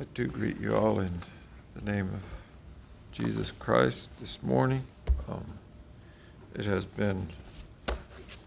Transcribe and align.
I 0.00 0.04
do 0.14 0.26
greet 0.28 0.58
you 0.58 0.74
all 0.74 0.98
in 1.00 1.12
the 1.74 1.82
name 1.82 2.06
of 2.06 2.32
Jesus 3.12 3.50
Christ 3.50 4.10
this 4.18 4.42
morning. 4.42 4.82
Um, 5.28 5.44
It 6.54 6.64
has 6.64 6.86
been 6.86 7.28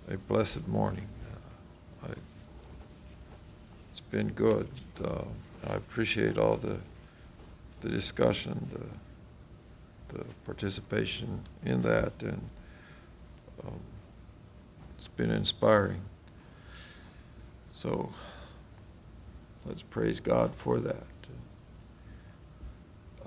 a 0.09 0.17
blessed 0.27 0.67
morning. 0.67 1.07
Uh, 1.31 2.07
I- 2.07 2.15
It's 3.91 4.01
been 4.01 4.29
good. 4.29 4.67
Uh, 4.99 5.25
I 5.69 5.75
appreciate 5.75 6.39
all 6.39 6.57
the, 6.57 6.79
the 7.81 7.89
discussion, 7.89 8.67
the, 8.71 10.17
the 10.17 10.25
participation 10.45 11.39
in 11.63 11.83
that, 11.83 12.13
and 12.23 12.41
um, 13.63 13.79
it's 14.97 15.07
been 15.07 15.29
inspiring. 15.29 16.01
So 17.73 18.11
let's 19.65 19.81
praise 19.81 20.19
God 20.19 20.55
for 20.55 20.79
that. 20.79 21.05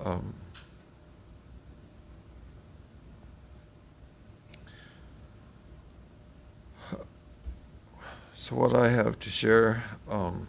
Um, 0.03 0.33
So 8.39 8.55
what 8.55 8.75
I 8.75 8.87
have 8.89 9.19
to 9.19 9.29
share, 9.31 9.83
um, 10.09 10.47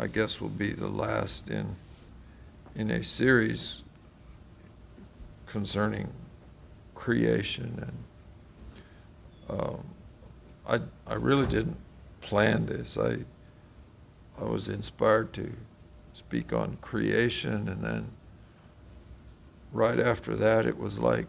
I 0.00 0.06
guess 0.08 0.40
will 0.40 0.48
be 0.48 0.72
the 0.72 0.88
last 0.88 1.48
in, 1.48 1.76
in 2.74 2.90
a 2.90 3.04
series 3.04 3.84
concerning 5.44 6.12
creation 6.94 7.94
and, 9.48 9.60
um, 9.60 9.84
I, 10.66 10.80
I 11.06 11.14
really 11.14 11.46
didn't 11.46 11.76
plan 12.20 12.66
this. 12.66 12.98
I, 12.98 13.18
I 14.40 14.44
was 14.44 14.68
inspired 14.68 15.32
to 15.34 15.52
speak 16.12 16.52
on 16.52 16.78
creation 16.80 17.68
and 17.68 17.82
then 17.82 18.10
right 19.72 19.98
after 19.98 20.34
that 20.36 20.66
it 20.66 20.78
was 20.78 20.98
like 20.98 21.26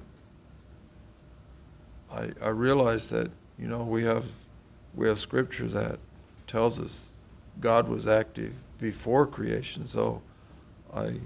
I, 2.11 2.29
I 2.41 2.49
realized 2.49 3.11
that, 3.11 3.31
you 3.59 3.67
know, 3.67 3.83
we 3.83 4.03
have 4.03 4.25
we 4.95 5.07
have 5.07 5.19
scripture 5.19 5.67
that 5.67 5.99
tells 6.47 6.79
us 6.79 7.09
God 7.59 7.87
was 7.87 8.07
active 8.07 8.63
before 8.79 9.27
creation. 9.27 9.87
So 9.87 10.21
I 10.93 11.19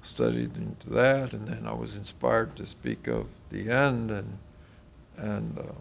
studied 0.00 0.56
into 0.56 0.90
that, 0.90 1.32
and 1.32 1.46
then 1.46 1.66
I 1.66 1.74
was 1.74 1.96
inspired 1.96 2.56
to 2.56 2.66
speak 2.66 3.06
of 3.06 3.30
the 3.50 3.70
end 3.70 4.10
and 4.10 4.38
and 5.16 5.58
uh, 5.58 5.72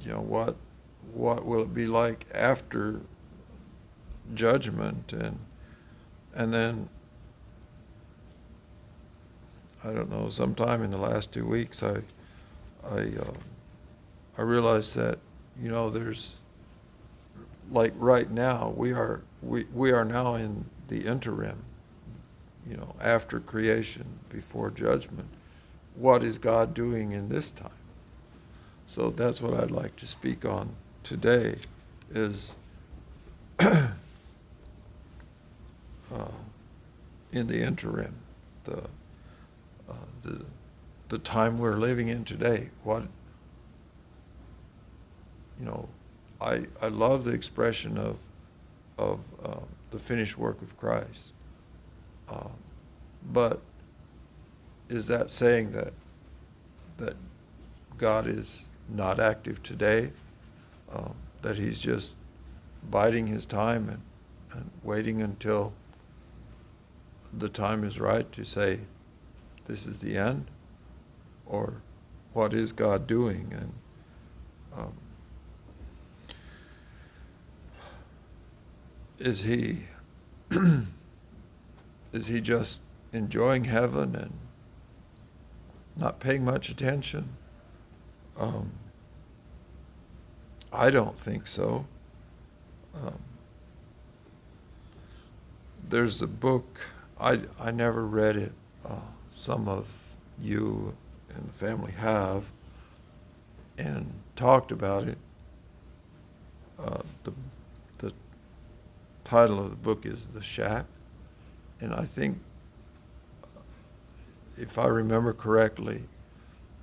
you 0.00 0.10
know 0.10 0.20
what 0.20 0.56
what 1.12 1.44
will 1.44 1.62
it 1.62 1.74
be 1.74 1.86
like 1.86 2.26
after 2.34 3.00
judgment 4.34 5.12
and 5.12 5.38
and 6.34 6.54
then 6.54 6.88
I 9.84 9.92
don't 9.92 10.10
know 10.10 10.28
sometime 10.28 10.82
in 10.82 10.90
the 10.90 10.98
last 10.98 11.32
two 11.32 11.46
weeks 11.46 11.82
I 11.82 12.02
I 12.84 13.12
uh, 13.20 13.32
I 14.36 14.42
realized 14.42 14.96
that, 14.96 15.18
you 15.60 15.70
know, 15.70 15.90
there's, 15.90 16.40
like 17.70 17.92
right 17.96 18.30
now, 18.30 18.72
we 18.76 18.92
are, 18.92 19.22
we, 19.42 19.64
we 19.74 19.92
are 19.92 20.04
now 20.04 20.34
in 20.36 20.64
the 20.88 21.06
interim, 21.06 21.62
you 22.68 22.76
know, 22.76 22.94
after 23.02 23.40
creation, 23.40 24.06
before 24.30 24.70
judgment. 24.70 25.28
What 25.96 26.22
is 26.22 26.38
God 26.38 26.72
doing 26.72 27.12
in 27.12 27.28
this 27.28 27.50
time? 27.50 27.70
So 28.86 29.10
that's 29.10 29.42
what 29.42 29.52
I'd 29.52 29.70
like 29.70 29.96
to 29.96 30.06
speak 30.06 30.46
on 30.46 30.70
today 31.02 31.56
is 32.14 32.56
uh, 33.58 33.88
in 37.32 37.46
the 37.46 37.62
interim, 37.62 38.14
the, 38.64 38.78
uh, 39.88 39.94
the, 40.22 40.44
the 41.08 41.18
time 41.18 41.58
we're 41.58 41.76
living 41.76 42.08
in 42.08 42.24
today. 42.24 42.68
What, 42.84 43.02
you 45.58 45.66
know, 45.66 45.88
I, 46.40 46.66
I 46.80 46.88
love 46.88 47.24
the 47.24 47.32
expression 47.32 47.96
of, 47.98 48.18
of 48.98 49.24
um, 49.44 49.64
the 49.90 49.98
finished 49.98 50.36
work 50.38 50.60
of 50.62 50.76
Christ. 50.78 51.32
Um, 52.28 52.52
but 53.32 53.60
is 54.88 55.06
that 55.06 55.30
saying 55.30 55.70
that, 55.72 55.92
that 56.98 57.16
God 57.98 58.26
is 58.26 58.66
not 58.88 59.20
active 59.20 59.62
today? 59.62 60.10
Um, 60.92 61.14
that 61.42 61.56
he's 61.56 61.80
just 61.80 62.14
biding 62.90 63.26
his 63.26 63.44
time 63.44 63.88
and, 63.88 64.02
and 64.52 64.70
waiting 64.82 65.22
until 65.22 65.72
the 67.32 67.48
time 67.48 67.84
is 67.84 67.98
right 67.98 68.30
to 68.32 68.44
say, 68.44 68.78
this 69.66 69.86
is 69.86 69.98
the 70.00 70.16
end? 70.16 70.46
Or 71.46 71.82
what 72.32 72.52
is 72.52 72.72
God 72.72 73.06
doing? 73.06 73.52
And 73.52 73.72
um, 74.76 74.92
is 79.18 79.42
he 79.44 79.84
is 82.12 82.26
he 82.26 82.40
just 82.40 82.82
enjoying 83.12 83.64
heaven 83.64 84.14
and 84.14 84.32
not 85.96 86.20
paying 86.20 86.44
much 86.44 86.68
attention? 86.68 87.28
Um, 88.38 88.72
I 90.72 90.90
don't 90.90 91.18
think 91.18 91.46
so. 91.46 91.84
Um, 92.94 93.18
there's 95.88 96.22
a 96.22 96.26
book 96.26 96.80
I 97.20 97.40
I 97.60 97.70
never 97.70 98.04
read 98.06 98.36
it. 98.36 98.52
Uh, 98.84 99.00
some 99.30 99.68
of 99.68 100.14
you 100.40 100.96
and 101.34 101.48
the 101.48 101.52
family 101.52 101.92
have, 101.92 102.50
and 103.78 104.12
talked 104.34 104.72
about 104.72 105.06
it. 105.06 105.18
Uh, 106.78 107.02
the 107.24 107.32
the 107.98 108.12
title 109.24 109.60
of 109.60 109.70
the 109.70 109.76
book 109.76 110.06
is 110.06 110.28
The 110.28 110.42
Shack. 110.42 110.86
And 111.80 111.92
I 111.92 112.04
think, 112.04 112.38
if 114.56 114.78
I 114.78 114.86
remember 114.86 115.32
correctly, 115.32 116.04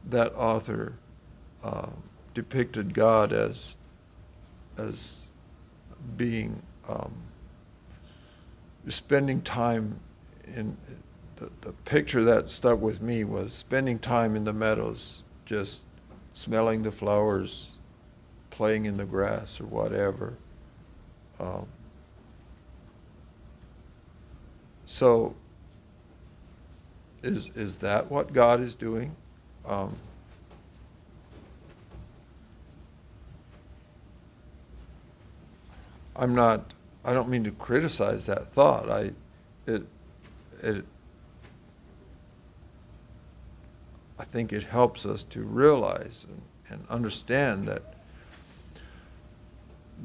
that 0.09 0.33
author 0.35 0.94
uh, 1.63 1.88
depicted 2.39 2.94
God 2.94 3.33
as, 3.33 3.75
as 4.77 5.27
being, 6.16 6.61
um, 6.88 7.13
spending 8.88 9.41
time 9.41 10.00
in, 10.55 10.77
the, 11.35 11.51
the 11.59 11.73
picture 11.83 12.23
that 12.23 12.50
stuck 12.50 12.81
with 12.81 13.01
me 13.01 13.25
was 13.25 13.51
spending 13.51 14.00
time 14.00 14.38
in 14.38 14.45
the 14.45 14.53
meadows, 14.53 15.23
just 15.45 15.85
smelling 16.31 16.81
the 16.81 16.91
flowers, 16.91 17.77
playing 18.51 18.85
in 18.85 18.95
the 18.95 19.06
grass 19.06 19.59
or 19.59 19.66
whatever. 19.66 20.38
Um, 21.41 21.67
So, 24.85 25.35
is, 27.21 27.51
is 27.53 27.77
that 27.77 28.09
what 28.09 28.33
God 28.33 28.59
is 28.59 28.73
doing? 28.73 29.16
Um, 29.67 29.95
I'm 36.19 36.35
not, 36.35 36.74
I 37.03 37.13
don't 37.13 37.30
mean 37.30 37.44
to 37.46 37.52
criticize 37.52 38.25
that 38.28 38.50
thought. 38.50 38.90
I, 38.90 39.12
it, 39.66 39.84
it, 40.62 40.85
I 44.19 44.24
think 44.25 44.53
it 44.53 44.63
helps 44.63 45.06
us 45.06 45.24
to 45.24 45.41
realize 45.41 46.28
and, 46.30 46.41
and 46.69 46.90
understand 46.90 47.68
that, 47.68 47.94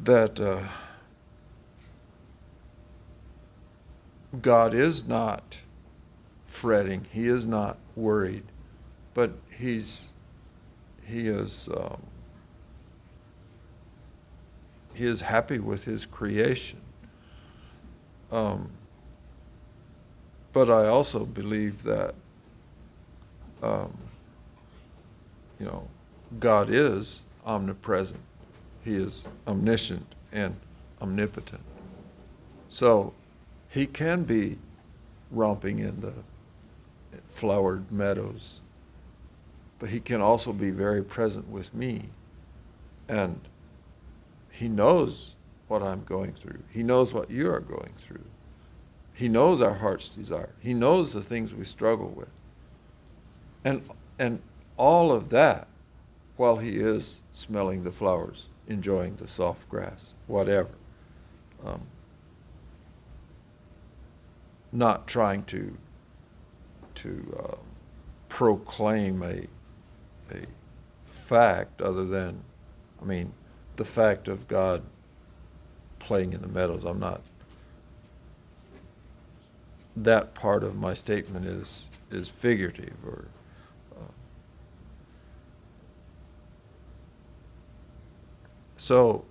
that, 0.05 0.41
uh, 0.41 0.63
God 4.41 4.75
is 4.75 5.07
not 5.07 5.61
fretting. 6.43 7.07
He 7.11 7.27
is 7.27 7.47
not 7.47 7.79
worried, 7.97 8.45
but 9.13 9.33
he's 9.57 10.11
he 11.07 11.29
is 11.29 11.69
um, 11.77 12.01
he 14.95 15.07
is 15.07 15.21
happy 15.21 15.59
with 15.59 15.85
his 15.85 16.07
creation. 16.07 16.81
Um, 18.31 18.71
but 20.53 20.71
I 20.71 20.87
also 20.87 21.25
believe 21.25 21.83
that 21.83 22.15
um, 23.63 23.93
you 25.59 25.67
know 25.67 25.89
God 26.39 26.69
is 26.71 27.23
omnipresent. 27.45 28.21
He 28.85 28.97
is 28.97 29.27
omniscient 29.47 30.07
and 30.33 30.57
omnipotent. 31.01 31.63
So 32.69 33.13
he 33.69 33.87
can 33.87 34.25
be 34.25 34.59
romping 35.31 35.79
in 35.81 36.01
the 36.01 36.13
flowered 37.25 37.91
meadows, 37.91 38.61
but 39.79 39.89
he 39.89 40.01
can 40.01 40.21
also 40.21 40.53
be 40.53 40.71
very 40.71 41.03
present 41.03 41.49
with 41.49 41.73
me. 41.75 42.05
And 43.09 43.41
he 44.55 44.69
knows 44.69 45.35
what 45.67 45.83
I'm 45.83 46.05
going 46.05 46.33
through. 46.33 46.61
He 46.71 46.85
knows 46.85 47.13
what 47.13 47.29
you 47.29 47.51
are 47.51 47.61
going 47.61 47.93
through. 47.99 48.25
He 49.13 49.29
knows 49.29 49.61
our 49.61 49.75
heart's 49.75 50.09
desire. 50.09 50.55
He 50.61 50.73
knows 50.73 51.13
the 51.13 51.23
things 51.23 51.53
we 51.53 51.65
struggle 51.65 52.09
with. 52.09 52.29
And, 53.65 53.83
and 54.21 54.41
all 54.77 55.13
of 55.13 55.31
that 55.31 55.67
while 56.37 56.57
he 56.57 56.77
is 56.77 57.23
smelling 57.33 57.83
the 57.83 57.91
flowers, 57.91 58.47
enjoying 58.69 59.17
the 59.17 59.27
soft 59.27 59.69
grass, 59.69 60.13
whatever. 60.29 60.71
Um, 61.67 61.83
not 64.71 65.09
trying 65.09 65.43
to, 65.45 65.77
to 66.97 67.39
uh, 67.43 67.57
proclaim 68.29 69.21
a, 69.23 69.49
a 70.33 70.47
fact 70.99 71.81
other 71.81 72.05
than, 72.05 72.41
I 73.03 73.05
mean, 73.05 73.33
the 73.77 73.85
fact 73.85 74.29
of 74.29 74.47
God 74.49 74.83
playing 75.99 76.33
in 76.33 76.43
the 76.43 76.49
meadows. 76.49 76.85
I'm 76.85 77.01
not 77.01 77.23
that 79.97 80.35
part 80.35 80.65
of 80.65 80.77
my 80.77 80.95
statement 80.95 81.47
is 81.47 81.89
is 82.11 82.29
figurative 82.29 82.95
or 83.07 83.27
uh, 83.97 84.11
so 88.77 89.25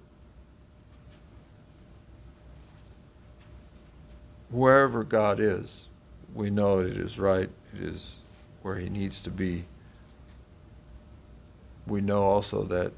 wherever 4.50 5.04
God 5.04 5.40
is, 5.40 5.90
we 6.34 6.50
know 6.50 6.80
it 6.80 6.98
is 6.98 7.20
right, 7.20 7.50
it 7.74 7.82
is 7.82 8.20
where 8.62 8.76
he 8.76 8.88
needs 8.88 9.20
to 9.22 9.32
be. 9.32 9.66
We 11.88 12.02
know 12.02 12.22
also 12.22 12.64
that 12.64 12.94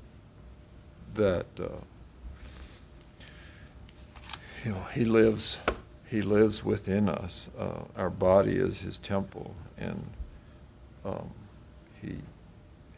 that 1.16 1.46
uh, 1.60 1.68
you 4.64 4.72
know 4.72 4.86
he 4.94 5.06
lives 5.06 5.60
he 6.08 6.22
lives 6.22 6.64
within 6.64 7.10
us. 7.10 7.50
Uh, 7.58 7.82
our 7.98 8.10
body 8.10 8.56
is 8.56 8.82
his 8.82 8.98
temple, 9.00 9.56
and 9.78 10.08
um, 11.04 11.32
he 12.02 12.18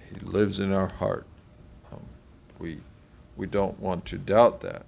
he 0.09 0.19
lives 0.21 0.59
in 0.59 0.71
our 0.71 0.87
heart. 0.87 1.25
Um, 1.91 2.01
we 2.59 2.79
we 3.35 3.47
don't 3.47 3.79
want 3.79 4.05
to 4.05 4.17
doubt 4.17 4.61
that. 4.61 4.85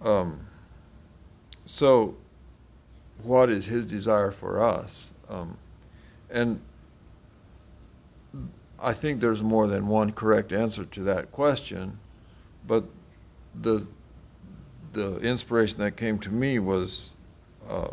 Um, 0.00 0.46
so, 1.66 2.16
what 3.22 3.50
is 3.50 3.66
his 3.66 3.86
desire 3.86 4.30
for 4.30 4.62
us? 4.62 5.12
Um, 5.28 5.56
and 6.30 6.60
I 8.84 8.92
think 8.92 9.20
there's 9.20 9.42
more 9.42 9.66
than 9.66 9.88
one 9.88 10.12
correct 10.12 10.52
answer 10.52 10.84
to 10.84 11.00
that 11.04 11.32
question, 11.32 11.98
but 12.66 12.84
the 13.54 13.86
the 14.92 15.18
inspiration 15.18 15.80
that 15.80 15.96
came 15.96 16.18
to 16.20 16.30
me 16.30 16.58
was 16.58 17.14
uh, 17.68 17.88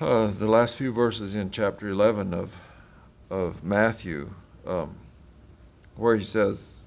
uh, 0.00 0.26
the 0.28 0.48
last 0.48 0.76
few 0.76 0.92
verses 0.92 1.34
in 1.34 1.50
chapter 1.50 1.88
11 1.88 2.32
of, 2.34 2.60
of 3.30 3.64
Matthew, 3.64 4.34
um, 4.66 4.96
where 5.96 6.16
he 6.16 6.24
says, 6.24 6.84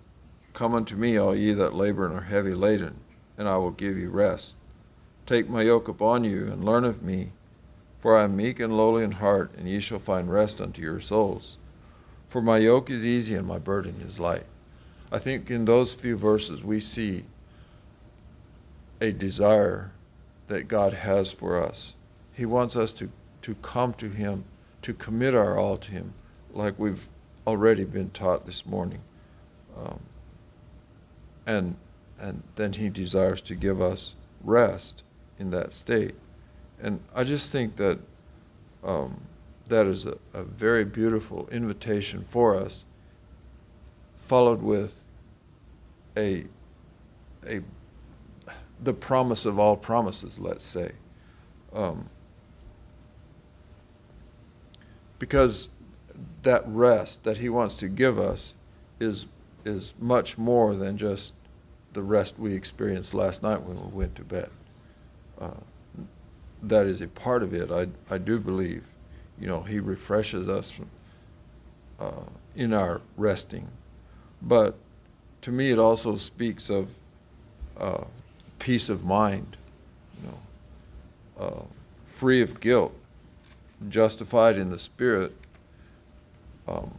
Come 0.53 0.75
unto 0.75 0.95
me, 0.95 1.17
all 1.17 1.35
ye 1.35 1.53
that 1.53 1.73
labor 1.73 2.05
and 2.05 2.15
are 2.15 2.21
heavy 2.21 2.53
laden, 2.53 2.99
and 3.37 3.47
I 3.47 3.57
will 3.57 3.71
give 3.71 3.97
you 3.97 4.09
rest. 4.09 4.55
Take 5.25 5.49
my 5.49 5.63
yoke 5.63 5.87
upon 5.87 6.23
you, 6.23 6.45
and 6.45 6.63
learn 6.63 6.83
of 6.83 7.01
me, 7.01 7.31
for 8.03 8.17
I 8.17 8.25
am 8.25 8.35
meek 8.35 8.59
and 8.59 8.75
lowly 8.75 9.05
in 9.05 9.13
heart, 9.13 9.53
and 9.57 9.65
ye 9.65 9.79
shall 9.79 9.97
find 9.97 10.29
rest 10.29 10.59
unto 10.59 10.81
your 10.81 10.99
souls. 10.99 11.57
For 12.27 12.41
my 12.41 12.57
yoke 12.57 12.89
is 12.89 13.05
easy, 13.05 13.33
and 13.33 13.47
my 13.47 13.59
burden 13.59 14.01
is 14.01 14.19
light. 14.19 14.43
I 15.09 15.19
think 15.19 15.49
in 15.49 15.63
those 15.63 15.93
few 15.93 16.17
verses 16.17 16.65
we 16.65 16.81
see 16.81 17.23
a 18.99 19.13
desire 19.13 19.93
that 20.47 20.67
God 20.67 20.91
has 20.91 21.31
for 21.31 21.63
us. 21.63 21.95
He 22.33 22.45
wants 22.45 22.75
us 22.75 22.91
to, 22.91 23.09
to 23.43 23.55
come 23.61 23.93
to 23.93 24.09
Him, 24.09 24.43
to 24.81 24.93
commit 24.93 25.33
our 25.33 25.57
all 25.57 25.77
to 25.77 25.89
Him, 25.89 26.11
like 26.51 26.77
we've 26.77 27.07
already 27.47 27.85
been 27.85 28.09
taught 28.09 28.45
this 28.45 28.65
morning. 28.65 28.99
Um, 29.77 30.01
and, 31.45 31.77
and 32.19 32.43
then 32.57 32.73
He 32.73 32.89
desires 32.89 33.39
to 33.43 33.55
give 33.55 33.81
us 33.81 34.15
rest 34.43 35.03
in 35.39 35.51
that 35.51 35.71
state. 35.71 36.15
And 36.83 36.99
I 37.15 37.23
just 37.23 37.49
think 37.49 37.77
that 37.77 37.97
um, 38.83 39.19
that 39.69 39.87
is 39.87 40.05
a, 40.05 40.17
a 40.33 40.43
very 40.43 40.83
beautiful 40.83 41.47
invitation 41.49 42.21
for 42.21 42.55
us, 42.55 42.85
followed 44.13 44.61
with 44.61 45.01
a, 46.17 46.45
a, 47.47 47.61
the 48.83 48.93
promise 48.93 49.45
of 49.45 49.57
all 49.57 49.77
promises, 49.77 50.37
let's 50.37 50.65
say. 50.65 50.91
Um, 51.71 52.09
because 55.19 55.69
that 56.41 56.63
rest 56.67 57.23
that 57.23 57.37
he 57.37 57.47
wants 57.47 57.75
to 57.75 57.87
give 57.87 58.19
us 58.19 58.55
is, 58.99 59.27
is 59.63 59.93
much 59.99 60.37
more 60.37 60.75
than 60.75 60.97
just 60.97 61.33
the 61.93 62.03
rest 62.03 62.37
we 62.37 62.53
experienced 62.53 63.13
last 63.13 63.41
night 63.41 63.61
when 63.61 63.77
we 63.77 63.97
went 63.97 64.15
to 64.15 64.23
bed. 64.23 64.49
Uh, 65.39 65.51
that 66.63 66.85
is 66.85 67.01
a 67.01 67.07
part 67.07 67.43
of 67.43 67.53
it. 67.53 67.71
I, 67.71 67.87
I 68.13 68.17
do 68.17 68.39
believe, 68.39 68.85
you 69.39 69.47
know, 69.47 69.61
he 69.61 69.79
refreshes 69.79 70.47
us 70.47 70.71
from, 70.71 70.89
uh, 71.99 72.23
in 72.55 72.73
our 72.73 73.01
resting. 73.17 73.67
But 74.41 74.75
to 75.41 75.51
me, 75.51 75.71
it 75.71 75.79
also 75.79 76.15
speaks 76.15 76.69
of 76.69 76.95
uh, 77.77 78.05
peace 78.59 78.89
of 78.89 79.03
mind, 79.03 79.57
you 80.21 80.29
know, 80.29 81.45
uh, 81.45 81.63
free 82.05 82.41
of 82.41 82.59
guilt, 82.59 82.95
justified 83.89 84.57
in 84.57 84.69
the 84.69 84.79
Spirit. 84.79 85.35
Um, 86.67 86.93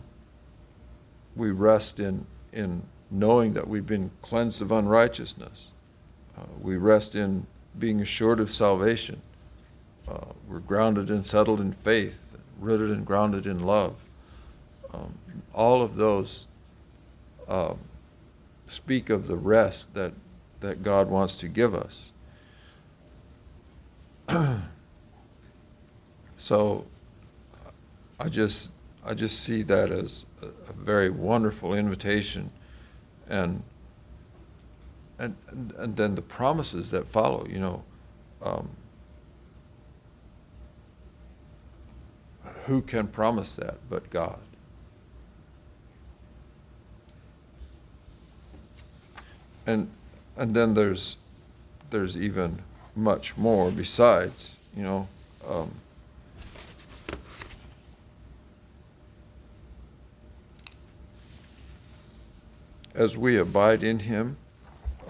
we 1.35 1.51
rest 1.51 1.99
in, 1.99 2.27
in 2.53 2.83
knowing 3.11 3.55
that 3.55 3.67
we've 3.67 3.87
been 3.87 4.11
cleansed 4.21 4.61
of 4.61 4.71
unrighteousness. 4.71 5.71
Uh, 6.37 6.43
we 6.61 6.77
rest 6.77 7.15
in 7.15 7.47
being 7.79 8.01
assured 8.01 8.41
of 8.41 8.51
salvation. 8.51 9.23
Uh, 10.09 10.33
we're 10.49 10.61
grounded 10.61 11.11
and 11.11 11.25
settled 11.25 11.61
in 11.61 11.73
faith, 11.73 12.37
rooted 12.59 12.91
and 12.91 13.07
grounded 13.07 13.47
in 13.47 13.61
love. 13.61 13.97
Um, 14.93 15.19
all 15.53 15.83
of 15.83 15.97
those 15.97 16.47
um, 17.49 17.79
speak 18.67 19.11
of 19.11 19.27
the 19.27 19.37
rest 19.37 19.95
that, 19.95 20.13
that 20.61 20.83
God 20.83 21.09
wants 21.09 21.37
to 21.37 21.49
give 21.49 21.75
us. 21.75 22.13
so 26.37 26.87
I 28.19 28.29
just 28.29 28.71
I 29.07 29.13
just 29.13 29.41
see 29.41 29.63
that 29.63 29.91
as 29.91 30.25
a, 30.43 30.47
a 30.47 30.73
very 30.73 31.11
wonderful 31.11 31.75
invitation 31.75 32.51
and 33.29 33.63
and, 35.19 35.37
and, 35.49 35.73
and 35.73 35.97
then 35.97 36.15
the 36.15 36.23
promises 36.23 36.91
that 36.91 37.07
follow, 37.07 37.47
you 37.47 37.59
know, 37.61 37.85
um, 38.43 38.69
who 42.67 42.83
can 42.83 43.07
promise 43.07 43.57
that 43.57 43.77
but 43.89 44.11
God? 44.11 44.39
and 49.67 49.89
and 50.37 50.55
then 50.55 50.75
there's 50.75 51.17
there's 51.91 52.17
even 52.17 52.61
much 52.95 53.37
more 53.37 53.71
besides 53.71 54.57
you 54.77 54.83
know 54.83 55.09
um, 55.49 55.71
as 62.95 63.17
we 63.17 63.37
abide 63.37 63.83
in 63.83 64.01
him 64.01 64.37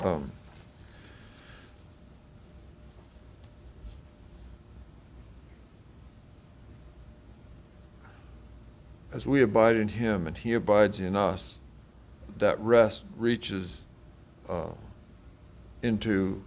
um, 0.02 0.30
as 9.14 9.26
we 9.26 9.40
abide 9.40 9.76
in 9.76 9.88
him 9.88 10.26
and 10.26 10.36
he 10.36 10.52
abides 10.52 11.00
in 11.00 11.16
us 11.16 11.60
that 12.38 12.58
rest 12.60 13.04
reaches 13.16 13.84
uh, 14.48 14.72
into 15.82 16.42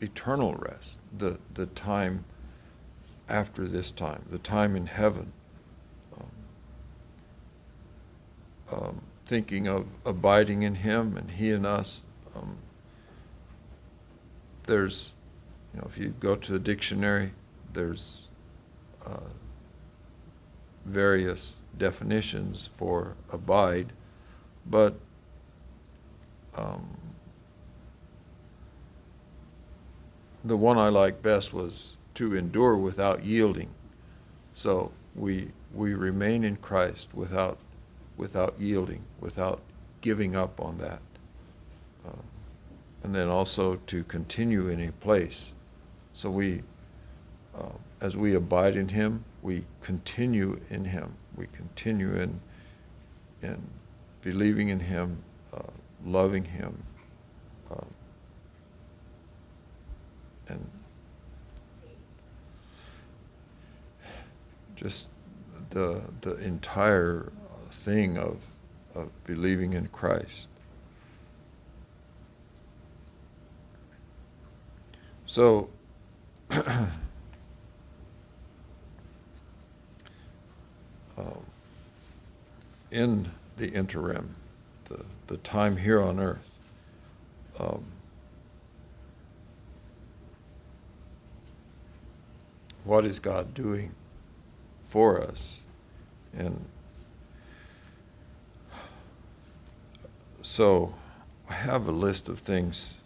eternal 0.00 0.54
rest, 0.54 0.98
the, 1.16 1.38
the 1.54 1.66
time 1.66 2.24
after 3.28 3.66
this 3.66 3.90
time, 3.90 4.24
the 4.30 4.38
time 4.38 4.74
in 4.74 4.86
heaven. 4.86 5.32
Um, 6.18 6.30
um, 8.72 9.00
thinking 9.26 9.68
of 9.68 9.86
abiding 10.06 10.62
in 10.62 10.76
Him 10.76 11.16
and 11.16 11.30
He 11.30 11.50
in 11.50 11.66
us. 11.66 12.00
Um, 12.34 12.56
there's, 14.64 15.12
you 15.74 15.80
know, 15.80 15.86
if 15.86 15.98
you 15.98 16.14
go 16.18 16.34
to 16.34 16.52
the 16.52 16.58
dictionary, 16.58 17.32
there's 17.72 18.30
uh, 19.06 19.20
various 20.86 21.57
definitions 21.76 22.66
for 22.66 23.16
abide, 23.32 23.92
but 24.66 24.94
um, 26.56 26.96
the 30.44 30.56
one 30.56 30.78
I 30.78 30.88
like 30.88 31.22
best 31.22 31.52
was 31.52 31.96
to 32.14 32.34
endure 32.34 32.76
without 32.76 33.24
yielding. 33.24 33.70
So 34.54 34.92
we 35.14 35.50
we 35.74 35.94
remain 35.94 36.44
in 36.44 36.56
Christ 36.56 37.14
without 37.14 37.58
without 38.16 38.54
yielding, 38.58 39.02
without 39.20 39.60
giving 40.00 40.36
up 40.36 40.60
on 40.60 40.78
that. 40.78 41.00
Um, 42.06 42.22
and 43.02 43.14
then 43.14 43.28
also 43.28 43.76
to 43.86 44.04
continue 44.04 44.68
in 44.68 44.80
a 44.80 44.92
place. 44.92 45.54
So 46.12 46.30
we, 46.30 46.62
uh, 47.56 47.70
as 48.00 48.16
we 48.16 48.34
abide 48.34 48.76
in 48.76 48.88
Him, 48.88 49.24
we 49.42 49.64
continue 49.80 50.60
in 50.68 50.84
Him. 50.84 51.14
We 51.38 51.46
continue 51.46 52.14
in 52.14 52.40
in 53.42 53.62
believing 54.22 54.70
in 54.70 54.80
Him, 54.80 55.22
uh, 55.54 55.62
loving 56.04 56.44
Him, 56.44 56.82
uh, 57.70 57.84
and 60.48 60.68
just 64.74 65.10
the 65.70 66.02
the 66.22 66.34
entire 66.38 67.30
thing 67.70 68.18
of 68.18 68.56
of 68.96 69.10
believing 69.22 69.74
in 69.74 69.86
Christ. 69.86 70.48
So 75.24 75.70
um, 81.18 81.44
in 82.90 83.30
the 83.56 83.68
interim, 83.68 84.34
the, 84.88 85.04
the 85.26 85.36
time 85.38 85.76
here 85.76 86.00
on 86.00 86.20
earth, 86.20 86.48
um, 87.58 87.84
what 92.84 93.04
is 93.04 93.18
God 93.18 93.52
doing 93.52 93.94
for 94.80 95.20
us? 95.20 95.60
And 96.36 96.64
so 100.40 100.94
I 101.50 101.54
have 101.54 101.88
a 101.88 101.92
list 101.92 102.28
of 102.28 102.38
things 102.38 103.00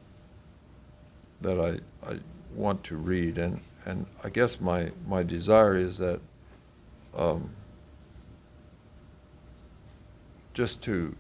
that 1.41 1.59
I, 1.59 2.09
I 2.09 2.19
want 2.55 2.85
to 2.85 2.97
read, 2.97 3.39
and, 3.39 3.61
and 3.87 4.07
I 4.23 4.29
guess 4.29 4.61
my, 4.61 4.91
my 5.09 5.23
desire 5.23 5.77
is 5.77 5.99
that 5.99 6.21
um, 7.17 7.51
just 10.53 10.83
to 10.83 11.15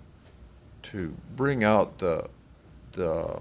to 0.83 1.15
bring 1.37 1.65
out 1.65 1.99
the 1.99 2.29
the 2.93 3.41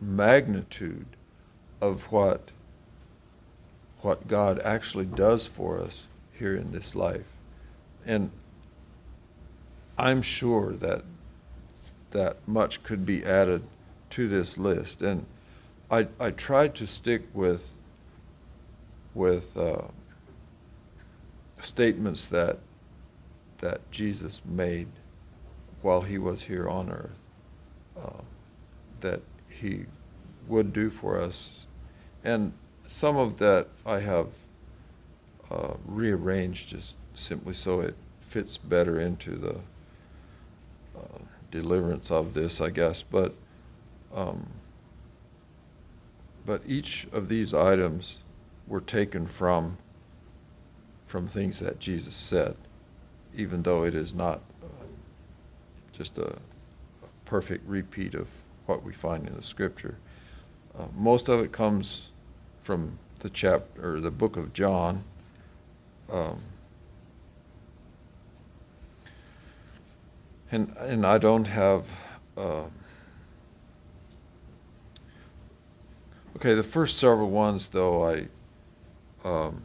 magnitude 0.00 1.06
of 1.80 2.10
what 2.10 2.50
what 4.00 4.26
God 4.26 4.60
actually 4.60 5.06
does 5.06 5.46
for 5.46 5.78
us 5.78 6.08
here 6.32 6.56
in 6.56 6.72
this 6.72 6.94
life. 6.94 7.36
And 8.06 8.30
I'm 9.98 10.22
sure 10.22 10.72
that 10.72 11.04
that 12.12 12.36
much 12.48 12.82
could 12.82 13.04
be 13.04 13.24
added 13.24 13.62
to 14.10 14.26
this 14.26 14.56
list. 14.56 15.02
And 15.02 15.26
I, 15.90 16.08
I 16.18 16.30
tried 16.30 16.74
to 16.76 16.86
stick 16.86 17.22
with 17.34 17.70
with 19.12 19.56
uh, 19.56 19.82
statements 21.60 22.26
that 22.26 22.58
that 23.60 23.90
Jesus 23.90 24.42
made 24.44 24.88
while 25.82 26.02
he 26.02 26.18
was 26.18 26.42
here 26.42 26.68
on 26.68 26.90
earth, 26.90 27.28
uh, 27.98 28.22
that 29.00 29.22
he 29.48 29.86
would 30.48 30.72
do 30.72 30.90
for 30.90 31.18
us. 31.18 31.66
And 32.24 32.52
some 32.86 33.16
of 33.16 33.38
that 33.38 33.68
I 33.86 34.00
have 34.00 34.34
uh, 35.50 35.74
rearranged 35.86 36.70
just 36.70 36.94
simply 37.14 37.54
so 37.54 37.80
it 37.80 37.94
fits 38.18 38.56
better 38.58 39.00
into 39.00 39.36
the 39.36 39.56
uh, 40.98 41.18
deliverance 41.50 42.10
of 42.10 42.34
this, 42.34 42.60
I 42.60 42.70
guess. 42.70 43.02
But 43.02 43.34
um, 44.14 44.48
but 46.44 46.62
each 46.66 47.06
of 47.12 47.28
these 47.28 47.54
items 47.54 48.18
were 48.66 48.80
taken 48.80 49.26
from 49.26 49.78
from 51.00 51.28
things 51.28 51.60
that 51.60 51.78
Jesus 51.78 52.14
said 52.14 52.56
even 53.34 53.62
though 53.62 53.84
it 53.84 53.94
is 53.94 54.14
not 54.14 54.40
uh, 54.62 54.84
just 55.92 56.18
a, 56.18 56.36
perfect 57.30 57.64
repeat 57.68 58.12
of 58.12 58.42
what 58.66 58.82
we 58.82 58.92
find 58.92 59.28
in 59.28 59.36
the 59.36 59.42
scripture. 59.42 59.98
Uh, 60.76 60.86
most 60.96 61.28
of 61.28 61.38
it 61.38 61.52
comes 61.52 62.10
from 62.58 62.98
the 63.20 63.30
chapter 63.30 63.94
or 63.94 64.00
the 64.00 64.10
book 64.10 64.36
of 64.36 64.52
John. 64.52 65.04
Um, 66.10 66.40
and 70.50 70.76
and 70.78 71.06
I 71.06 71.18
don't 71.18 71.46
have. 71.46 72.04
Uh, 72.36 72.64
okay, 76.34 76.54
the 76.54 76.64
first 76.64 76.98
several 76.98 77.30
ones 77.30 77.68
though 77.68 78.08
I. 78.08 78.26
Um, 79.24 79.62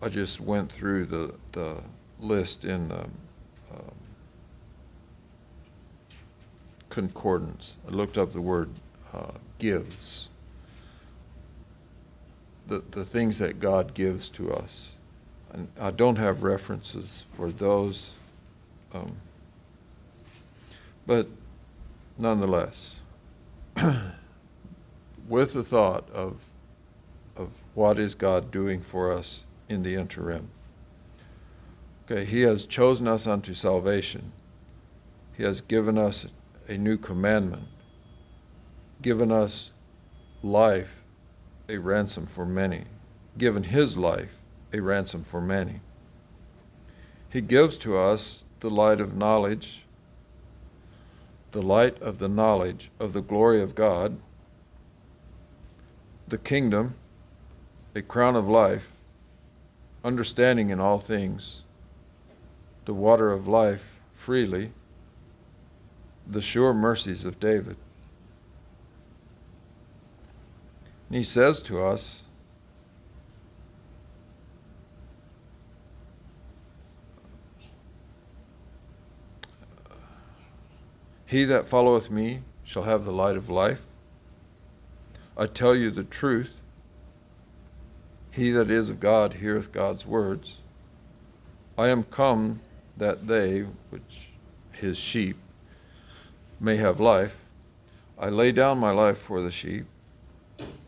I 0.00 0.08
just 0.08 0.40
went 0.40 0.70
through 0.70 1.06
the, 1.06 1.34
the 1.52 1.82
list 2.20 2.64
in 2.64 2.88
the 2.88 3.00
um, 3.02 3.94
concordance. 6.88 7.76
I 7.86 7.90
looked 7.90 8.16
up 8.16 8.32
the 8.32 8.40
word 8.40 8.70
uh, 9.12 9.32
gives. 9.58 10.28
The, 12.68 12.82
the 12.92 13.04
things 13.04 13.38
that 13.38 13.58
God 13.58 13.94
gives 13.94 14.28
to 14.30 14.52
us. 14.52 14.94
And 15.52 15.68
I 15.80 15.90
don't 15.90 16.16
have 16.16 16.42
references 16.42 17.24
for 17.30 17.50
those, 17.50 18.12
um, 18.92 19.16
but 21.06 21.26
nonetheless, 22.18 23.00
with 25.28 25.54
the 25.54 25.64
thought 25.64 26.08
of, 26.10 26.50
of 27.34 27.64
what 27.74 27.98
is 27.98 28.14
God 28.14 28.50
doing 28.50 28.80
for 28.80 29.10
us 29.10 29.44
in 29.68 29.82
the 29.82 29.94
interim. 29.94 30.50
Okay, 32.10 32.24
He 32.24 32.42
has 32.42 32.66
chosen 32.66 33.06
us 33.06 33.26
unto 33.26 33.54
salvation. 33.54 34.32
He 35.36 35.42
has 35.44 35.60
given 35.60 35.98
us 35.98 36.26
a 36.68 36.76
new 36.76 36.96
commandment, 36.96 37.68
given 39.00 39.30
us 39.30 39.72
life, 40.42 41.02
a 41.68 41.78
ransom 41.78 42.26
for 42.26 42.46
many, 42.46 42.84
given 43.36 43.64
His 43.64 43.96
life, 43.98 44.38
a 44.72 44.80
ransom 44.80 45.22
for 45.22 45.40
many. 45.40 45.80
He 47.30 47.40
gives 47.40 47.76
to 47.78 47.96
us 47.96 48.44
the 48.60 48.70
light 48.70 49.00
of 49.00 49.16
knowledge, 49.16 49.84
the 51.50 51.62
light 51.62 52.00
of 52.00 52.18
the 52.18 52.28
knowledge 52.28 52.90
of 52.98 53.12
the 53.12 53.22
glory 53.22 53.62
of 53.62 53.74
God, 53.74 54.18
the 56.26 56.38
kingdom, 56.38 56.94
a 57.94 58.02
crown 58.02 58.36
of 58.36 58.48
life, 58.48 58.97
understanding 60.04 60.70
in 60.70 60.80
all 60.80 60.98
things, 60.98 61.62
the 62.84 62.94
water 62.94 63.30
of 63.30 63.46
life 63.46 64.00
freely, 64.12 64.72
the 66.26 66.42
sure 66.42 66.74
mercies 66.74 67.24
of 67.24 67.40
David. 67.40 67.76
And 71.08 71.16
he 71.16 71.24
says 71.24 71.62
to 71.62 71.82
us, 71.82 72.24
He 81.28 81.44
that 81.44 81.66
followeth 81.66 82.10
me 82.10 82.40
shall 82.64 82.84
have 82.84 83.04
the 83.04 83.12
light 83.12 83.36
of 83.36 83.50
life. 83.50 83.84
I 85.36 85.46
tell 85.46 85.76
you 85.76 85.90
the 85.90 86.04
truth. 86.04 86.57
He 88.38 88.52
that 88.52 88.70
is 88.70 88.88
of 88.88 89.00
God 89.00 89.34
heareth 89.34 89.72
God's 89.72 90.06
words. 90.06 90.60
I 91.76 91.88
am 91.88 92.04
come 92.04 92.60
that 92.96 93.26
they, 93.26 93.62
which 93.90 94.30
his 94.70 94.96
sheep, 94.96 95.36
may 96.60 96.76
have 96.76 97.00
life. 97.00 97.36
I 98.16 98.28
lay 98.28 98.52
down 98.52 98.78
my 98.78 98.92
life 98.92 99.18
for 99.18 99.40
the 99.40 99.50
sheep. 99.50 99.86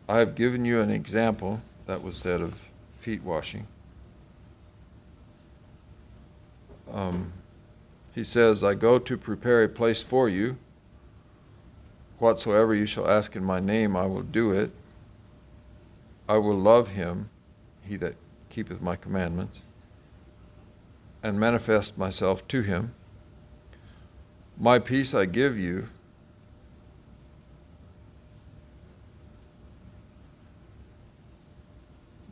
I 0.07 0.19
have 0.19 0.33
given 0.33 0.63
you 0.63 0.79
an 0.79 0.89
example, 0.89 1.61
that 1.87 2.01
was 2.01 2.15
said 2.15 2.39
of 2.39 2.69
feet 2.95 3.21
washing. 3.21 3.67
Um, 6.89 7.33
he 8.15 8.23
says, 8.23 8.63
I 8.63 8.75
go 8.75 8.97
to 8.97 9.17
prepare 9.17 9.65
a 9.65 9.67
place 9.67 10.01
for 10.01 10.29
you. 10.29 10.55
Whatsoever 12.17 12.73
you 12.73 12.85
shall 12.85 13.09
ask 13.09 13.35
in 13.35 13.43
my 13.43 13.59
name, 13.59 13.97
I 13.97 14.05
will 14.05 14.21
do 14.21 14.51
it. 14.51 14.71
I 16.29 16.37
will 16.37 16.57
love 16.57 16.91
him 16.91 17.29
he 17.91 17.97
that 17.97 18.15
keepeth 18.49 18.81
my 18.81 18.95
commandments, 18.95 19.65
and 21.21 21.37
manifest 21.37 21.97
myself 21.97 22.47
to 22.47 22.61
him. 22.61 22.93
My 24.57 24.79
peace 24.79 25.13
I 25.13 25.25
give 25.25 25.59
you. 25.59 25.89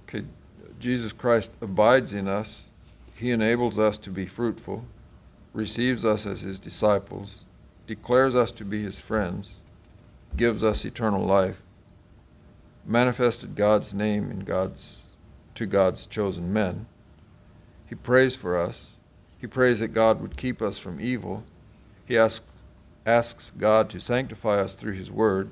Okay, 0.04 0.26
Jesus 0.80 1.12
Christ 1.12 1.52
abides 1.62 2.14
in 2.14 2.30
us. 2.30 2.70
He 3.14 3.30
enables 3.32 3.78
us 3.78 3.98
to 3.98 4.10
be 4.10 4.26
fruitful, 4.26 4.86
receives 5.54 6.06
us 6.06 6.26
as 6.26 6.40
his 6.40 6.58
disciples, 6.58 7.44
declares 7.86 8.34
us 8.34 8.52
to 8.52 8.64
be 8.64 8.82
his 8.82 8.98
friends, 8.98 9.56
gives 10.38 10.64
us 10.64 10.86
eternal 10.86 11.26
life, 11.26 11.64
manifested 12.86 13.56
God's 13.56 13.94
name 13.94 14.32
in 14.32 14.40
God's 14.46 15.09
to 15.56 15.66
God's 15.66 16.06
chosen 16.06 16.52
men. 16.54 16.86
He 17.88 17.96
prays 17.96 18.36
for 18.36 18.58
us. 18.58 18.98
He 19.40 19.48
prays 19.48 19.80
that 19.80 19.90
God 19.90 20.22
would 20.22 20.38
keep 20.38 20.62
us 20.62 20.78
from 20.78 21.00
evil. 21.00 21.44
He 22.06 22.18
asks, 22.18 22.46
asks 23.06 23.52
God 23.58 23.90
to 23.90 24.00
sanctify 24.00 24.60
us 24.60 24.74
through 24.74 24.94
his 24.94 25.12
word. 25.12 25.50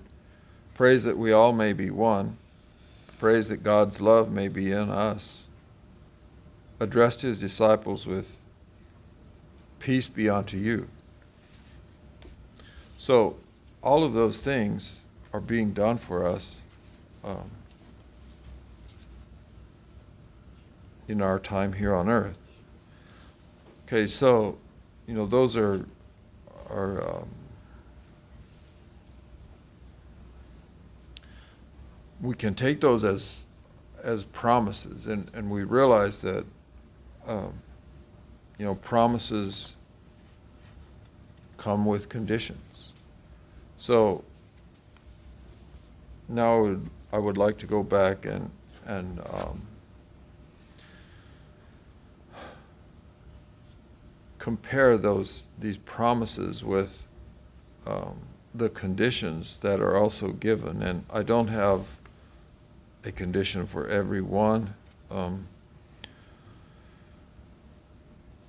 Prays 0.73 1.03
that 1.03 1.17
we 1.17 1.31
all 1.31 1.53
may 1.53 1.73
be 1.73 1.89
one. 1.89 2.37
Prays 3.19 3.49
that 3.49 3.63
God's 3.63 3.99
love 3.99 4.31
may 4.31 4.47
be 4.47 4.71
in 4.71 4.89
us. 4.89 5.47
Addressed 6.79 7.21
his 7.21 7.39
disciples 7.39 8.05
with, 8.05 8.39
Peace 9.79 10.07
be 10.07 10.29
unto 10.29 10.57
you. 10.57 10.87
So, 12.97 13.37
all 13.81 14.03
of 14.03 14.13
those 14.13 14.41
things 14.41 15.01
are 15.33 15.39
being 15.39 15.71
done 15.71 15.97
for 15.97 16.27
us 16.27 16.61
um, 17.23 17.49
in 21.07 21.21
our 21.21 21.39
time 21.39 21.73
here 21.73 21.95
on 21.95 22.09
earth. 22.09 22.39
Okay, 23.85 24.07
so, 24.07 24.57
you 25.07 25.13
know, 25.13 25.25
those 25.25 25.55
are, 25.55 25.85
are 26.69 27.19
um, 27.19 27.27
we 32.21 32.35
can 32.35 32.53
take 32.53 32.81
those 32.81 33.03
as 33.03 33.45
as 34.03 34.23
promises, 34.23 35.07
and, 35.07 35.29
and 35.33 35.49
we 35.49 35.63
realize 35.63 36.21
that, 36.21 36.45
um, 37.25 37.51
you 38.57 38.65
know, 38.65 38.75
promises 38.75 39.75
come 41.57 41.85
with 41.85 42.07
conditions. 42.07 42.93
So 43.77 44.23
now 46.29 46.77
I 47.11 47.17
would, 47.17 47.37
like 47.37 47.57
to 47.59 47.65
go 47.65 47.83
back 47.83 48.25
and 48.25 48.49
and 48.85 49.19
um, 49.33 49.61
compare 54.47 54.97
those 54.97 55.43
these 55.59 55.75
promises 55.75 56.63
with 56.63 57.05
um, 57.85 58.15
the 58.55 58.69
conditions 58.69 59.59
that 59.59 59.81
are 59.81 59.97
also 59.97 60.29
given, 60.29 60.81
and 60.81 61.03
I 61.11 61.21
don't 61.21 61.49
have 61.49 61.99
a 63.03 63.11
condition 63.11 63.65
for 63.65 63.89
every 63.89 64.21
one. 64.21 64.73
Um, 65.11 65.47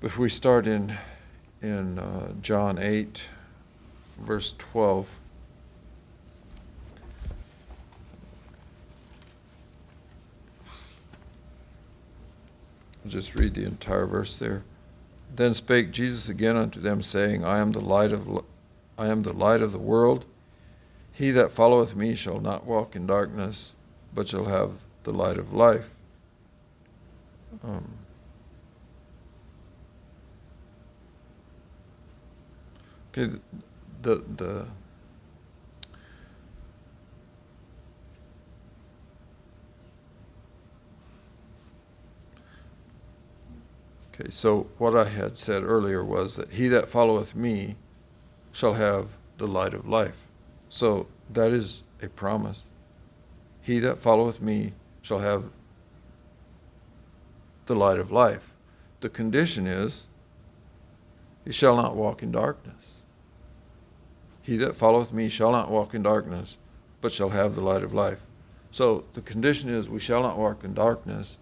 if 0.00 0.16
we 0.16 0.28
start 0.28 0.68
in 0.68 0.96
in 1.62 1.98
uh, 1.98 2.30
John 2.42 2.78
eight, 2.78 3.24
verse 4.20 4.54
twelve. 4.56 5.18
I'll 13.04 13.10
just 13.10 13.34
read 13.34 13.54
the 13.54 13.64
entire 13.64 14.06
verse 14.06 14.38
there. 14.38 14.62
Then 15.34 15.54
spake 15.54 15.92
Jesus 15.92 16.28
again 16.28 16.56
unto 16.56 16.80
them, 16.80 17.02
saying, 17.02 17.44
I 17.44 17.58
am 17.58 17.72
the 17.72 17.80
light 17.80 18.12
of 18.12 18.44
I 18.96 19.06
am 19.06 19.22
the 19.22 19.32
light 19.32 19.60
of 19.60 19.72
the 19.72 19.78
world. 19.78 20.24
He 21.12 21.30
that 21.32 21.50
followeth 21.50 21.94
me 21.94 22.14
shall 22.14 22.40
not 22.40 22.64
walk 22.64 22.96
in 22.96 23.06
darkness, 23.06 23.74
but 24.14 24.28
shall 24.28 24.46
have 24.46 24.84
the 25.04 25.12
light 25.12 25.36
of 25.38 25.52
life. 25.52 25.96
Um, 27.62 27.88
okay, 33.12 33.38
the 34.02 34.24
the 34.36 34.68
Okay, 44.20 44.30
so 44.30 44.68
what 44.78 44.96
I 44.96 45.08
had 45.08 45.38
said 45.38 45.62
earlier 45.62 46.02
was 46.02 46.36
that 46.36 46.52
he 46.52 46.68
that 46.68 46.88
followeth 46.88 47.34
me 47.36 47.76
shall 48.50 48.74
have 48.74 49.16
the 49.36 49.46
light 49.46 49.74
of 49.74 49.86
life. 49.86 50.26
So 50.68 51.06
that 51.32 51.52
is 51.52 51.82
a 52.02 52.08
promise. 52.08 52.62
He 53.60 53.78
that 53.80 53.98
followeth 53.98 54.40
me 54.40 54.72
shall 55.02 55.20
have 55.20 55.44
the 57.66 57.76
light 57.76 57.98
of 57.98 58.10
life. 58.10 58.52
The 59.00 59.08
condition 59.08 59.66
is, 59.66 60.06
he 61.44 61.52
shall 61.52 61.76
not 61.76 61.94
walk 61.94 62.22
in 62.22 62.32
darkness. 62.32 63.02
He 64.42 64.56
that 64.56 64.74
followeth 64.74 65.12
me 65.12 65.28
shall 65.28 65.52
not 65.52 65.70
walk 65.70 65.94
in 65.94 66.02
darkness, 66.02 66.58
but 67.00 67.12
shall 67.12 67.28
have 67.28 67.54
the 67.54 67.60
light 67.60 67.84
of 67.84 67.94
life. 67.94 68.26
So 68.72 69.04
the 69.12 69.20
condition 69.20 69.70
is, 69.70 69.88
we 69.88 70.00
shall 70.00 70.22
not 70.22 70.38
walk 70.38 70.64
in 70.64 70.74
darkness, 70.74 71.38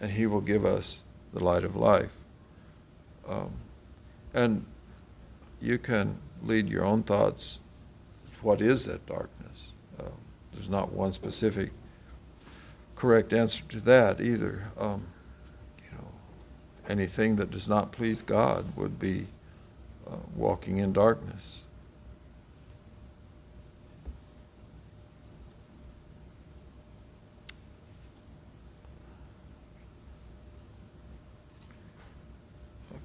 and 0.00 0.12
he 0.12 0.26
will 0.26 0.40
give 0.40 0.64
us 0.64 1.02
the 1.32 1.42
light 1.42 1.64
of 1.64 1.76
life. 1.76 2.24
Um, 3.28 3.52
and 4.34 4.64
you 5.60 5.78
can 5.78 6.18
lead 6.42 6.68
your 6.68 6.84
own 6.84 7.02
thoughts. 7.02 7.60
What 8.42 8.60
is 8.60 8.84
that 8.86 9.04
darkness? 9.06 9.72
Uh, 9.98 10.04
there's 10.52 10.68
not 10.68 10.92
one 10.92 11.12
specific 11.12 11.70
correct 12.94 13.32
answer 13.32 13.62
to 13.68 13.80
that 13.80 14.20
either. 14.20 14.70
Um, 14.76 15.06
you 15.78 15.96
know, 15.96 16.08
anything 16.88 17.36
that 17.36 17.50
does 17.50 17.68
not 17.68 17.92
please 17.92 18.22
God 18.22 18.76
would 18.76 18.98
be 18.98 19.26
uh, 20.06 20.16
walking 20.34 20.78
in 20.78 20.92
darkness. 20.92 21.64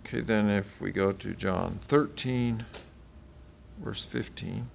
Okay, 0.06 0.20
then 0.20 0.50
if 0.50 0.82
we 0.82 0.92
go 0.92 1.12
to 1.14 1.34
John 1.34 1.80
13, 1.84 2.66
verse 3.82 4.04
15. 4.04 4.70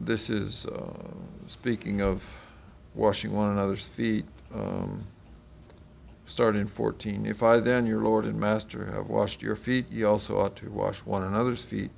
This 0.00 0.30
is 0.30 0.66
uh, 0.66 0.92
speaking 1.46 2.00
of 2.00 2.38
washing 2.94 3.32
one 3.32 3.50
another's 3.50 3.86
feet. 3.86 4.24
Um, 4.54 5.06
starting 6.24 6.66
14. 6.66 7.26
If 7.26 7.42
I 7.42 7.58
then, 7.60 7.86
your 7.86 8.02
Lord 8.02 8.24
and 8.24 8.38
Master, 8.38 8.86
have 8.86 9.08
washed 9.08 9.42
your 9.42 9.56
feet, 9.56 9.90
ye 9.90 10.04
also 10.04 10.38
ought 10.38 10.56
to 10.56 10.70
wash 10.70 11.00
one 11.00 11.22
another's 11.22 11.64
feet. 11.64 11.90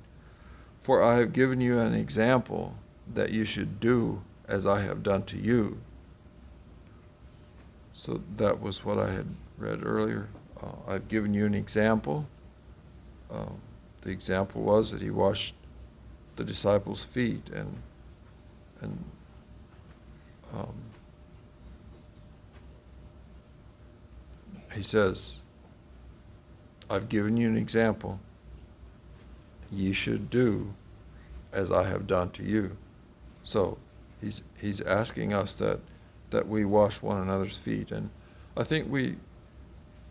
For 0.77 1.01
I 1.01 1.15
have 1.19 1.33
given 1.33 1.61
you 1.61 1.79
an 1.79 1.93
example 1.93 2.75
that 3.13 3.31
you 3.31 3.45
should 3.45 3.79
do 3.79 4.23
as 4.47 4.65
I 4.65 4.81
have 4.81 5.03
done 5.03 5.23
to 5.23 5.37
you. 5.37 5.79
So 7.97 8.21
that 8.35 8.61
was 8.61 8.83
what 8.83 8.99
I 8.99 9.09
had 9.09 9.25
read 9.57 9.79
earlier. 9.83 10.27
Uh, 10.61 10.67
I've 10.85 11.07
given 11.07 11.33
you 11.33 11.45
an 11.45 11.55
example. 11.55 12.27
Uh, 13.31 13.45
the 14.01 14.11
example 14.11 14.61
was 14.61 14.91
that 14.91 15.01
he 15.01 15.09
washed 15.09 15.55
the 16.35 16.43
disciples' 16.43 17.05
feet, 17.05 17.49
and 17.53 17.73
and 18.81 19.03
um, 20.53 20.73
he 24.73 24.83
says, 24.83 25.37
"I've 26.89 27.07
given 27.07 27.37
you 27.37 27.47
an 27.47 27.57
example. 27.57 28.19
Ye 29.71 29.93
should 29.93 30.29
do 30.29 30.73
as 31.53 31.71
I 31.71 31.85
have 31.85 32.05
done 32.07 32.31
to 32.31 32.43
you." 32.43 32.75
So 33.41 33.77
he's 34.19 34.43
he's 34.59 34.81
asking 34.81 35.33
us 35.33 35.55
that 35.55 35.79
that 36.29 36.47
we 36.47 36.65
wash 36.65 37.01
one 37.01 37.17
another's 37.17 37.57
feet. 37.57 37.91
And 37.91 38.09
I 38.57 38.63
think 38.63 38.91
we, 38.91 39.15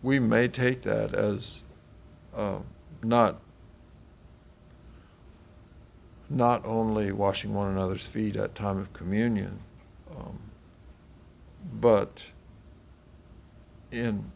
we 0.03 0.19
may 0.19 0.49
take 0.49 0.83
that 0.83 1.15
as 1.15 1.63
uh, 2.35 2.59
not, 3.03 3.41
not 6.31 6.65
only 6.65 7.13
washing 7.13 7.55
one 7.55 7.73
another's 7.73 8.07
feet 8.07 8.37
at 8.37 8.55
time 8.55 8.79
of 8.79 8.93
communion, 8.93 9.59
um, 10.17 10.39
but 11.81 12.27
in, 13.91 14.31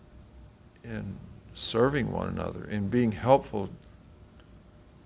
in 0.85 1.17
serving 1.55 2.13
one 2.13 2.29
another, 2.29 2.65
in 2.65 2.89
being 2.89 3.13
helpful, 3.13 3.71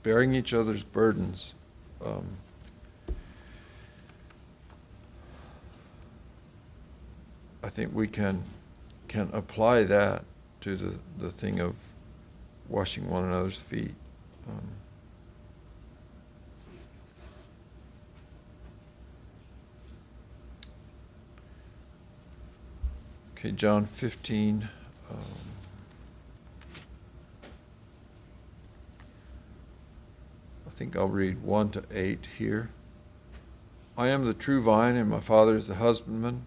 bearing 0.02 0.35
each 0.35 0.52
other's 0.52 0.82
burdens. 0.82 1.54
Um, 2.04 2.37
I 7.62 7.68
think 7.68 7.94
we 7.94 8.09
can 8.09 8.42
can 9.09 9.29
apply 9.33 9.85
that 9.85 10.25
to 10.62 10.75
the, 10.77 10.94
the 11.18 11.31
thing 11.31 11.61
of 11.61 11.77
washing 12.68 13.11
one 13.11 13.25
another's 13.25 13.59
feet. 13.59 13.94
Um, 14.48 14.68
okay, 23.37 23.53
John 23.53 23.85
15. 23.85 24.68
Um, 25.11 25.18
I 30.66 30.70
think 30.70 30.96
I'll 30.96 31.09
read 31.09 31.42
1 31.42 31.70
to 31.72 31.85
8 31.92 32.27
here. 32.38 32.70
I 33.98 34.09
am 34.09 34.25
the 34.25 34.33
true 34.33 34.62
vine, 34.62 34.96
and 34.96 35.11
my 35.11 35.20
Father 35.20 35.55
is 35.55 35.66
the 35.66 35.75
husbandman. 35.75 36.46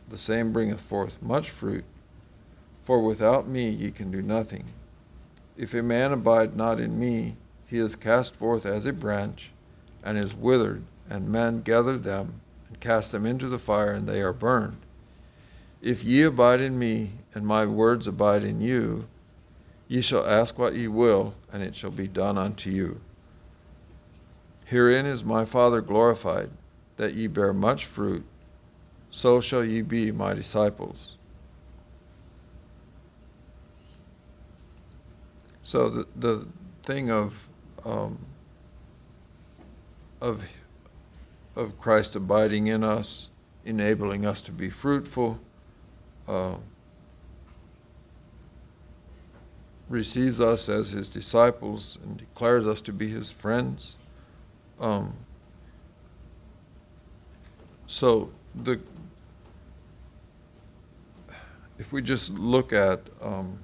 the 0.11 0.17
same 0.17 0.51
bringeth 0.51 0.79
forth 0.79 1.21
much 1.21 1.49
fruit. 1.49 1.85
For 2.83 3.01
without 3.01 3.47
me 3.47 3.69
ye 3.69 3.89
can 3.89 4.11
do 4.11 4.21
nothing. 4.21 4.65
If 5.57 5.73
a 5.73 5.81
man 5.81 6.11
abide 6.11 6.55
not 6.55 6.79
in 6.79 6.99
me, 6.99 7.37
he 7.65 7.79
is 7.79 7.95
cast 7.95 8.35
forth 8.35 8.65
as 8.65 8.85
a 8.85 8.93
branch, 8.93 9.51
and 10.03 10.17
is 10.17 10.35
withered, 10.35 10.83
and 11.09 11.29
men 11.29 11.61
gather 11.61 11.97
them, 11.97 12.41
and 12.67 12.79
cast 12.79 13.11
them 13.11 13.25
into 13.25 13.47
the 13.47 13.59
fire, 13.59 13.91
and 13.91 14.07
they 14.07 14.21
are 14.21 14.33
burned. 14.33 14.77
If 15.81 16.03
ye 16.03 16.23
abide 16.23 16.61
in 16.61 16.77
me, 16.77 17.11
and 17.33 17.45
my 17.45 17.65
words 17.65 18.07
abide 18.07 18.43
in 18.43 18.61
you, 18.61 19.07
ye 19.87 20.01
shall 20.01 20.25
ask 20.27 20.59
what 20.59 20.75
ye 20.75 20.87
will, 20.87 21.33
and 21.51 21.63
it 21.63 21.75
shall 21.75 21.91
be 21.91 22.07
done 22.07 22.37
unto 22.37 22.69
you. 22.69 23.01
Herein 24.65 25.05
is 25.05 25.23
my 25.23 25.45
Father 25.45 25.81
glorified, 25.81 26.49
that 26.97 27.15
ye 27.15 27.27
bear 27.27 27.53
much 27.53 27.85
fruit, 27.85 28.25
so 29.11 29.41
shall 29.41 29.63
ye 29.63 29.81
be 29.81 30.11
my 30.11 30.33
disciples. 30.33 31.17
So 35.61 35.89
the, 35.89 36.07
the 36.15 36.47
thing 36.83 37.11
of 37.11 37.47
um, 37.85 38.25
of 40.19 40.45
of 41.55 41.77
Christ 41.77 42.15
abiding 42.15 42.67
in 42.67 42.83
us, 42.83 43.29
enabling 43.65 44.25
us 44.25 44.41
to 44.41 44.51
be 44.51 44.69
fruitful, 44.69 45.39
uh, 46.27 46.55
receives 49.89 50.39
us 50.39 50.69
as 50.69 50.91
his 50.91 51.09
disciples 51.09 51.99
and 52.03 52.17
declares 52.17 52.65
us 52.65 52.79
to 52.81 52.93
be 52.93 53.09
his 53.09 53.29
friends. 53.29 53.95
Um, 54.79 55.13
so 57.85 58.31
the 58.55 58.79
if 61.77 61.91
we 61.91 62.01
just 62.01 62.29
look 62.29 62.73
at 62.73 62.99
um, 63.21 63.57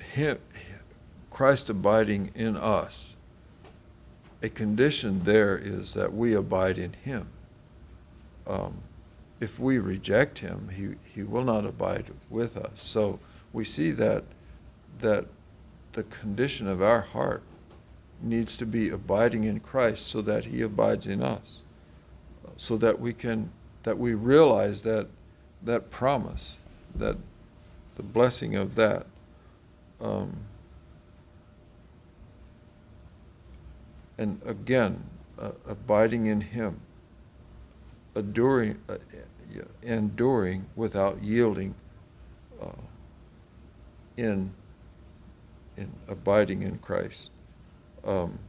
him, 0.00 0.38
Christ 1.30 1.68
abiding 1.68 2.30
in 2.34 2.56
us, 2.56 3.16
a 4.42 4.48
condition 4.48 5.24
there 5.24 5.58
is 5.58 5.92
that 5.92 6.14
we 6.14 6.34
abide 6.34 6.78
in 6.78 6.94
him. 6.94 7.28
Um, 8.46 8.78
if 9.40 9.60
we 9.60 9.78
reject 9.78 10.38
him, 10.38 10.70
he, 10.74 10.94
he 11.14 11.22
will 11.22 11.44
not 11.44 11.66
abide 11.66 12.06
with 12.30 12.56
us. 12.56 12.70
So 12.76 13.20
we 13.52 13.64
see 13.64 13.90
that 13.92 14.24
that 15.00 15.26
the 15.92 16.02
condition 16.04 16.66
of 16.66 16.82
our 16.82 17.00
heart 17.00 17.42
needs 18.20 18.56
to 18.56 18.66
be 18.66 18.90
abiding 18.90 19.44
in 19.44 19.60
Christ 19.60 20.06
so 20.06 20.20
that 20.22 20.46
he 20.46 20.62
abides 20.62 21.06
in 21.06 21.22
us. 21.22 21.60
So 22.56 22.76
that 22.78 22.98
we 23.00 23.12
can 23.12 23.50
that 23.84 23.98
we 23.98 24.14
realize 24.14 24.82
that 24.82 25.06
that 25.62 25.90
promise, 25.90 26.58
that 26.94 27.16
the 27.94 28.02
blessing 28.02 28.54
of 28.56 28.74
that. 28.74 29.06
Um, 30.00 30.36
and 34.16 34.40
again, 34.44 35.04
uh, 35.38 35.52
abiding 35.66 36.26
in 36.26 36.40
him 36.40 36.80
enduring, 38.18 38.78
uh, 38.88 38.96
enduring 39.82 40.66
without 40.76 41.22
yielding 41.22 41.74
uh, 42.60 42.66
in, 44.16 44.52
in 45.76 45.90
abiding 46.08 46.62
in 46.62 46.78
Christ. 46.78 47.30
Um, 48.04 48.47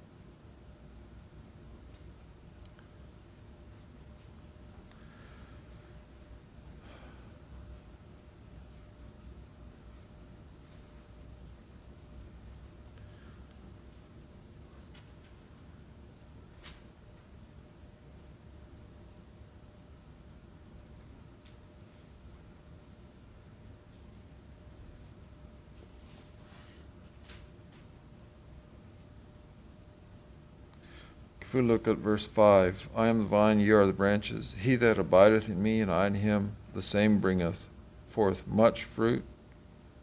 If 31.49 31.55
we 31.55 31.61
look 31.61 31.87
at 31.87 31.97
verse 31.97 32.27
5, 32.27 32.89
I 32.95 33.07
am 33.07 33.17
the 33.17 33.25
vine, 33.25 33.59
ye 33.59 33.71
are 33.71 33.87
the 33.87 33.91
branches. 33.91 34.53
He 34.59 34.75
that 34.75 34.99
abideth 34.99 35.49
in 35.49 35.63
me, 35.63 35.81
and 35.81 35.91
I 35.91 36.05
in 36.05 36.13
him, 36.13 36.55
the 36.75 36.81
same 36.83 37.17
bringeth 37.17 37.67
forth 38.05 38.45
much 38.45 38.83
fruit. 38.83 39.23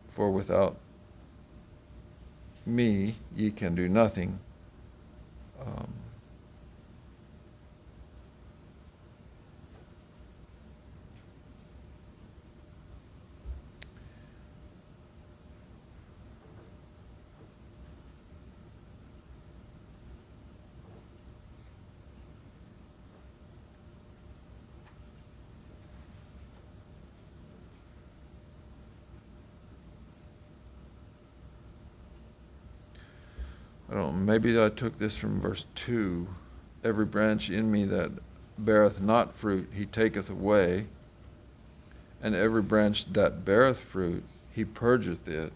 For 0.08 0.28
without 0.28 0.76
me 2.66 3.18
ye 3.32 3.52
can 3.52 3.76
do 3.76 3.88
nothing. 3.88 4.40
Um, 5.64 5.92
I 33.88 33.94
don't 33.94 34.12
know, 34.12 34.15
maybe 34.26 34.60
I 34.62 34.68
took 34.68 34.98
this 34.98 35.16
from 35.16 35.40
verse 35.40 35.66
2. 35.76 36.26
Every 36.84 37.04
branch 37.04 37.48
in 37.48 37.70
me 37.70 37.84
that 37.84 38.10
beareth 38.58 39.00
not 39.00 39.32
fruit, 39.34 39.70
he 39.72 39.86
taketh 39.86 40.28
away. 40.28 40.86
And 42.20 42.34
every 42.34 42.62
branch 42.62 43.12
that 43.12 43.44
beareth 43.44 43.78
fruit, 43.78 44.24
he 44.50 44.64
purgeth 44.64 45.28
it, 45.28 45.52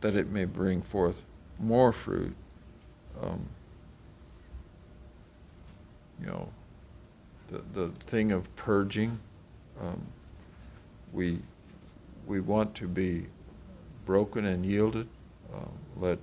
that 0.00 0.14
it 0.14 0.30
may 0.30 0.44
bring 0.44 0.82
forth 0.82 1.24
more 1.58 1.92
fruit. 1.92 2.34
Um, 3.22 3.48
you 6.20 6.26
know, 6.26 6.48
the, 7.48 7.62
the 7.72 7.88
thing 7.88 8.32
of 8.32 8.54
purging, 8.56 9.18
um, 9.80 10.04
we, 11.12 11.38
we 12.26 12.40
want 12.40 12.74
to 12.76 12.86
be 12.88 13.26
broken 14.04 14.44
and 14.44 14.66
yielded. 14.66 15.08
Um, 15.54 15.70
let 15.96 16.18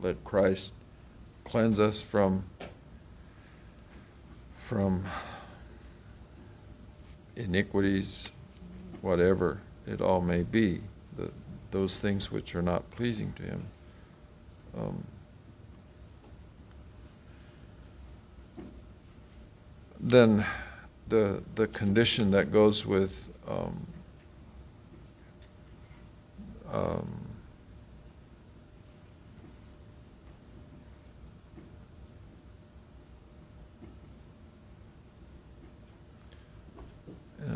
let 0.00 0.22
Christ 0.24 0.72
cleanse 1.46 1.78
us 1.78 2.00
from 2.00 2.44
from 4.56 5.04
iniquities, 7.36 8.30
whatever 9.00 9.60
it 9.86 10.00
all 10.00 10.20
may 10.20 10.42
be, 10.42 10.80
the, 11.16 11.30
those 11.70 12.00
things 12.00 12.32
which 12.32 12.56
are 12.56 12.62
not 12.62 12.90
pleasing 12.90 13.32
to 13.34 13.42
Him. 13.44 13.64
Um, 14.76 15.04
then 20.00 20.44
the 21.08 21.42
the 21.54 21.68
condition 21.68 22.32
that 22.32 22.50
goes 22.50 22.84
with 22.84 23.28
um, 23.46 23.86
um, 26.72 27.25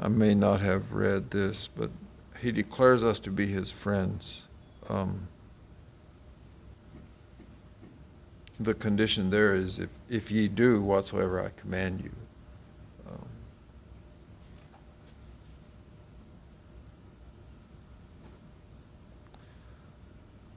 may 0.09 0.35
not 0.35 0.61
have 0.61 0.92
read 0.92 1.31
this, 1.31 1.68
but 1.68 1.90
he 2.40 2.53
declares 2.53 3.03
us 3.03 3.18
to 3.20 3.31
be 3.31 3.46
his 3.46 3.70
friends. 3.70 4.46
Um, 4.88 5.29
the 8.59 8.74
condition 8.74 9.31
there 9.31 9.55
is 9.55 9.79
if, 9.79 9.90
if 10.09 10.31
ye 10.31 10.46
do 10.46 10.83
whatsoever 10.83 11.42
I 11.42 11.48
command 11.61 12.03
you. 12.03 12.12
Um, 13.11 13.26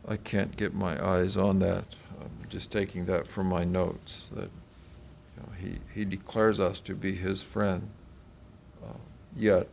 I 0.07 0.17
can't 0.17 0.55
get 0.57 0.73
my 0.73 1.03
eyes 1.03 1.37
on 1.37 1.59
that. 1.59 1.85
I'm 2.19 2.49
just 2.49 2.71
taking 2.71 3.05
that 3.05 3.25
from 3.25 3.47
my 3.47 3.63
notes 3.63 4.29
that 4.33 4.49
you 4.49 5.37
know, 5.37 5.49
he, 5.59 5.79
he 5.93 6.05
declares 6.05 6.59
us 6.59 6.79
to 6.81 6.95
be 6.95 7.15
his 7.15 7.41
friend. 7.41 7.89
Yet 9.35 9.67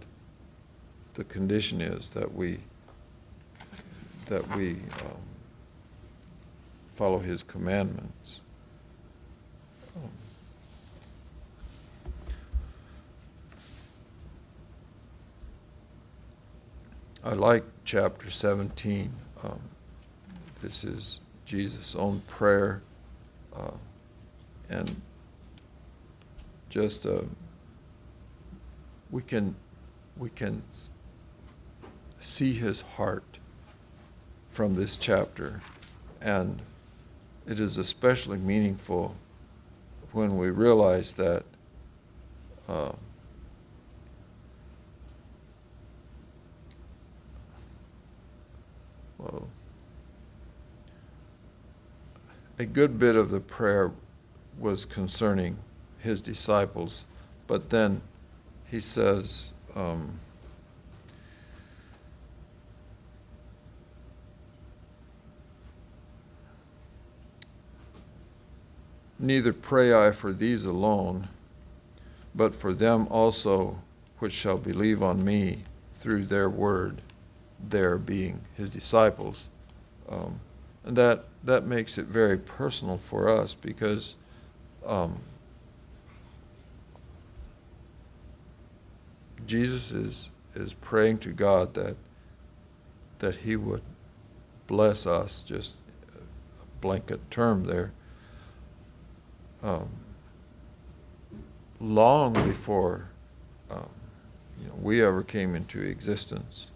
the 1.14 1.25
condition 1.25 1.81
is 1.81 2.11
that 2.11 2.35
we 2.35 2.61
that 4.27 4.46
we 4.57 4.70
um, 4.70 5.20
follow 6.87 7.18
his 7.18 7.42
commandments. 7.42 8.42
Um, 9.96 10.11
I 17.25 17.35
like 17.35 17.64
chapter 17.85 18.31
17. 18.31 19.12
Um, 19.42 19.61
this 20.62 20.85
is 20.85 21.20
Jesus' 21.44 21.96
own 21.96 22.23
prayer. 22.29 22.83
Uh, 23.57 23.73
and 24.68 25.01
just 26.68 27.05
uh, 27.05 27.23
we 29.11 29.23
can 29.23 29.55
we 30.16 30.31
can 30.31 30.62
see 32.20 32.53
his 32.53 32.83
heart 32.83 33.38
from 34.49 34.75
this 34.75 34.96
chapter. 34.96 35.62
And 36.20 36.61
it 37.46 37.59
is 37.59 37.79
especially 37.79 38.38
meaningful 38.38 39.16
when 40.12 40.37
we 40.37 40.51
realize 40.51 41.14
that 41.14 41.44
uh, 42.68 42.92
well, 49.18 49.49
a 52.59 52.66
good 52.66 52.99
bit 52.99 53.16
of 53.16 53.31
the 53.31 53.40
prayer 53.40 53.90
was 54.59 54.85
concerning 54.85 55.57
his 55.99 56.20
disciples, 56.20 57.07
but 57.46 57.70
then 57.70 58.03
he 58.70 58.80
says, 58.80 59.52
um, 59.74 60.18
Neither 69.22 69.52
pray 69.52 69.92
I 69.92 70.12
for 70.12 70.33
these 70.33 70.64
alone, 70.64 71.28
but 72.35 72.54
for 72.54 72.72
them 72.72 73.06
also 73.11 73.78
which 74.18 74.33
shall 74.33 74.56
believe 74.56 75.02
on 75.02 75.22
me 75.22 75.62
through 75.98 76.24
their 76.24 76.48
word, 76.48 77.02
their 77.68 77.98
being 77.98 78.40
his 78.56 78.70
disciples. 78.70 79.50
Um, 80.09 80.40
and 80.85 80.96
that, 80.96 81.24
that 81.44 81.66
makes 81.66 81.98
it 81.98 82.06
very 82.06 82.38
personal 82.38 82.96
for 82.96 83.28
us 83.28 83.54
because 83.54 84.16
um, 84.87 85.18
Jesus 89.46 89.92
is, 89.92 90.31
is 90.55 90.74
praying 90.74 91.18
to 91.18 91.31
God 91.31 91.74
that, 91.74 91.96
that 93.18 93.37
he 93.37 93.57
would 93.57 93.83
bless 94.66 95.07
us, 95.07 95.42
just 95.42 95.74
a 96.14 96.81
blanket 96.81 97.31
term 97.31 97.64
there, 97.64 97.92
um, 99.62 99.88
long 101.81 102.33
before 102.33 103.09
um, 103.70 103.88
you 104.61 104.68
know, 104.68 104.74
we 104.81 105.03
ever 105.03 105.22
came 105.22 105.55
into 105.55 105.81
existence. 105.81 106.70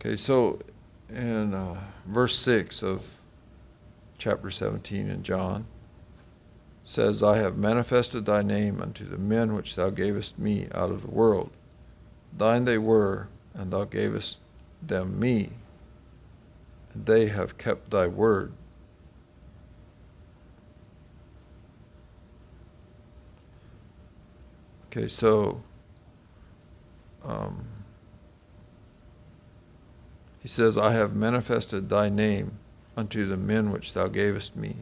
Okay, 0.00 0.16
so 0.16 0.58
in 1.10 1.52
uh, 1.54 1.78
verse 2.06 2.38
6 2.38 2.82
of 2.82 3.16
chapter 4.18 4.50
17 4.50 5.08
in 5.08 5.22
John, 5.22 5.66
says, 6.82 7.22
I 7.22 7.36
have 7.36 7.56
manifested 7.56 8.24
thy 8.24 8.42
name 8.42 8.80
unto 8.80 9.04
the 9.04 9.18
men 9.18 9.54
which 9.54 9.76
thou 9.76 9.90
gavest 9.90 10.38
me 10.38 10.68
out 10.74 10.90
of 10.90 11.02
the 11.02 11.10
world. 11.10 11.50
Thine 12.36 12.64
they 12.64 12.78
were, 12.78 13.28
and 13.54 13.72
thou 13.72 13.84
gavest 13.84 14.38
them 14.82 15.18
me, 15.18 15.50
and 16.94 17.06
they 17.06 17.26
have 17.26 17.58
kept 17.58 17.90
thy 17.90 18.06
word. 18.06 18.52
Okay, 24.86 25.06
so 25.06 25.62
um, 27.24 27.66
he 30.40 30.48
says, 30.48 30.76
I 30.76 30.92
have 30.92 31.14
manifested 31.14 31.88
thy 31.88 32.08
name 32.08 32.58
unto 32.96 33.26
the 33.26 33.36
men 33.36 33.70
which 33.70 33.94
thou 33.94 34.08
gavest 34.08 34.56
me. 34.56 34.76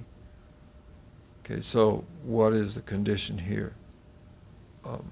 Okay, 1.51 1.63
so 1.63 2.05
what 2.25 2.53
is 2.53 2.75
the 2.75 2.83
condition 2.83 3.39
here? 3.39 3.75
Um, 4.85 5.11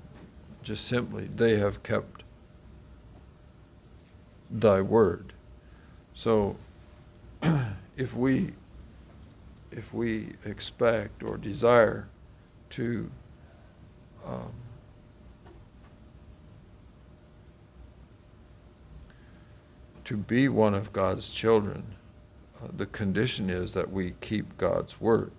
just 0.63 0.85
simply, 0.85 1.31
they 1.35 1.57
have 1.57 1.83
kept 1.83 2.25
thy 4.51 4.83
word. 4.83 5.33
So 6.13 6.57
if 7.97 8.15
we 8.15 8.53
if 9.71 9.95
we 9.95 10.35
expect 10.45 11.23
or 11.23 11.39
desire 11.39 12.09
to 12.71 13.11
um, 14.27 14.53
to 20.05 20.19
be 20.19 20.51
one 20.51 20.75
of 20.75 20.93
God's 20.93 21.31
children, 21.31 21.95
uh, 22.63 22.69
the 22.77 22.87
condition 22.87 23.49
is 23.49 23.73
that 23.73 23.91
we 23.91 24.13
keep 24.21 24.59
God's 24.59 25.01
word. 25.01 25.33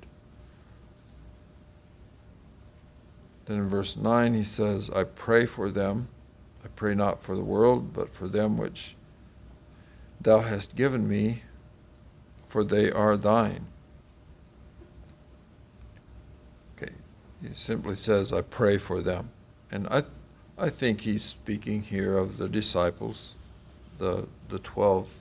Then 3.48 3.60
in 3.60 3.68
verse 3.68 3.96
9 3.96 4.34
he 4.34 4.44
says, 4.44 4.90
I 4.90 5.06
pray 5.06 5.46
for 5.46 5.72
them. 5.72 6.10
I 6.64 6.68
pray 6.76 6.94
not 6.94 7.22
for 7.22 7.36
the 7.36 7.44
world, 7.44 7.94
but 7.94 8.10
for 8.10 8.28
them 8.28 8.58
which 8.58 8.96
thou 10.20 10.40
hast 10.40 10.76
given 10.76 11.08
me, 11.08 11.44
for 12.46 12.64
they 12.64 12.92
are 12.92 13.16
thine. 13.16 13.68
Okay, 16.76 16.94
he 17.42 17.54
simply 17.54 17.96
says, 17.96 18.34
I 18.34 18.42
pray 18.42 18.78
for 18.78 19.02
them. 19.02 19.30
And 19.72 19.88
I, 19.88 20.04
I 20.58 20.70
think 20.70 21.02
he's 21.02 21.24
speaking 21.24 21.82
here 21.82 22.18
of 22.18 22.38
the 22.38 22.50
disciples 22.50 23.36
the, 23.98 24.28
the 24.50 24.60
12 24.60 25.20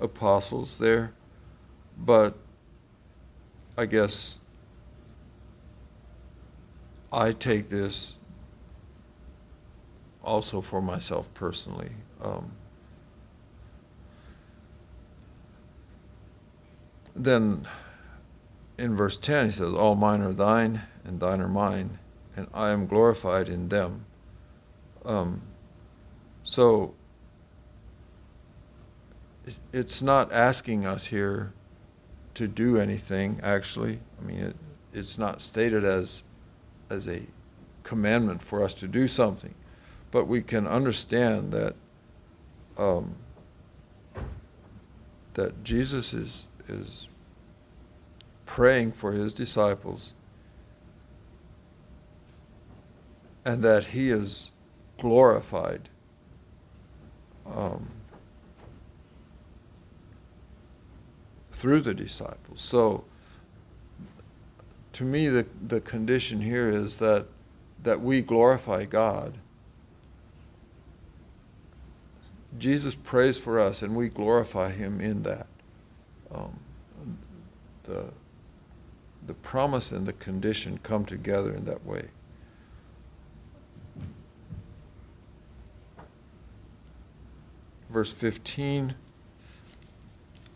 apostles 0.00 0.78
there. 0.78 1.12
But 1.96 2.36
I 3.78 3.86
guess 3.86 4.38
I 7.14 7.32
take 7.32 7.68
this 7.68 8.18
also 10.22 10.60
for 10.60 10.82
myself 10.82 11.32
personally. 11.32 11.90
Um, 12.20 12.52
then 17.14 17.68
in 18.78 18.96
verse 18.96 19.16
10, 19.16 19.46
he 19.46 19.52
says, 19.52 19.72
All 19.72 19.94
mine 19.94 20.22
are 20.22 20.32
thine, 20.32 20.82
and 21.04 21.20
thine 21.20 21.40
are 21.40 21.48
mine, 21.48 21.98
and 22.36 22.48
I 22.52 22.70
am 22.70 22.86
glorified 22.86 23.48
in 23.48 23.68
them. 23.68 24.06
Um, 25.04 25.42
so 26.42 26.94
it's 29.72 30.02
not 30.02 30.32
asking 30.32 30.84
us 30.84 31.06
here 31.06 31.52
to 32.34 32.48
do 32.48 32.78
anything, 32.78 33.38
actually. 33.42 34.00
I 34.20 34.24
mean, 34.24 34.38
it, 34.40 34.56
it's 34.92 35.18
not 35.18 35.40
stated 35.40 35.84
as, 35.84 36.24
as 36.94 37.08
a 37.08 37.22
commandment 37.82 38.42
for 38.42 38.62
us 38.62 38.72
to 38.74 38.88
do 38.88 39.06
something. 39.08 39.54
But 40.10 40.26
we 40.26 40.42
can 40.42 40.66
understand 40.66 41.52
that, 41.52 41.74
um, 42.78 43.16
that 45.34 45.64
Jesus 45.64 46.14
is, 46.14 46.48
is 46.68 47.08
praying 48.46 48.92
for 48.92 49.12
his 49.12 49.34
disciples 49.34 50.14
and 53.44 53.62
that 53.62 53.86
he 53.86 54.10
is 54.10 54.52
glorified. 54.98 55.88
Um, 57.46 57.90
through 61.50 61.80
the 61.80 61.94
disciples. 61.94 62.60
So 62.60 63.04
to 64.94 65.04
me, 65.04 65.28
the, 65.28 65.46
the 65.66 65.80
condition 65.80 66.40
here 66.40 66.68
is 66.68 66.98
that, 66.98 67.26
that 67.82 68.00
we 68.00 68.22
glorify 68.22 68.84
God. 68.84 69.38
Jesus 72.58 72.94
prays 72.94 73.38
for 73.38 73.58
us, 73.58 73.82
and 73.82 73.96
we 73.96 74.08
glorify 74.08 74.70
Him 74.70 75.00
in 75.00 75.22
that. 75.24 75.46
Um, 76.32 76.58
the, 77.82 78.12
the 79.26 79.34
promise 79.34 79.92
and 79.92 80.06
the 80.06 80.12
condition 80.14 80.78
come 80.82 81.04
together 81.04 81.52
in 81.52 81.64
that 81.64 81.84
way. 81.84 82.08
Verse 87.90 88.12
15 88.12 88.94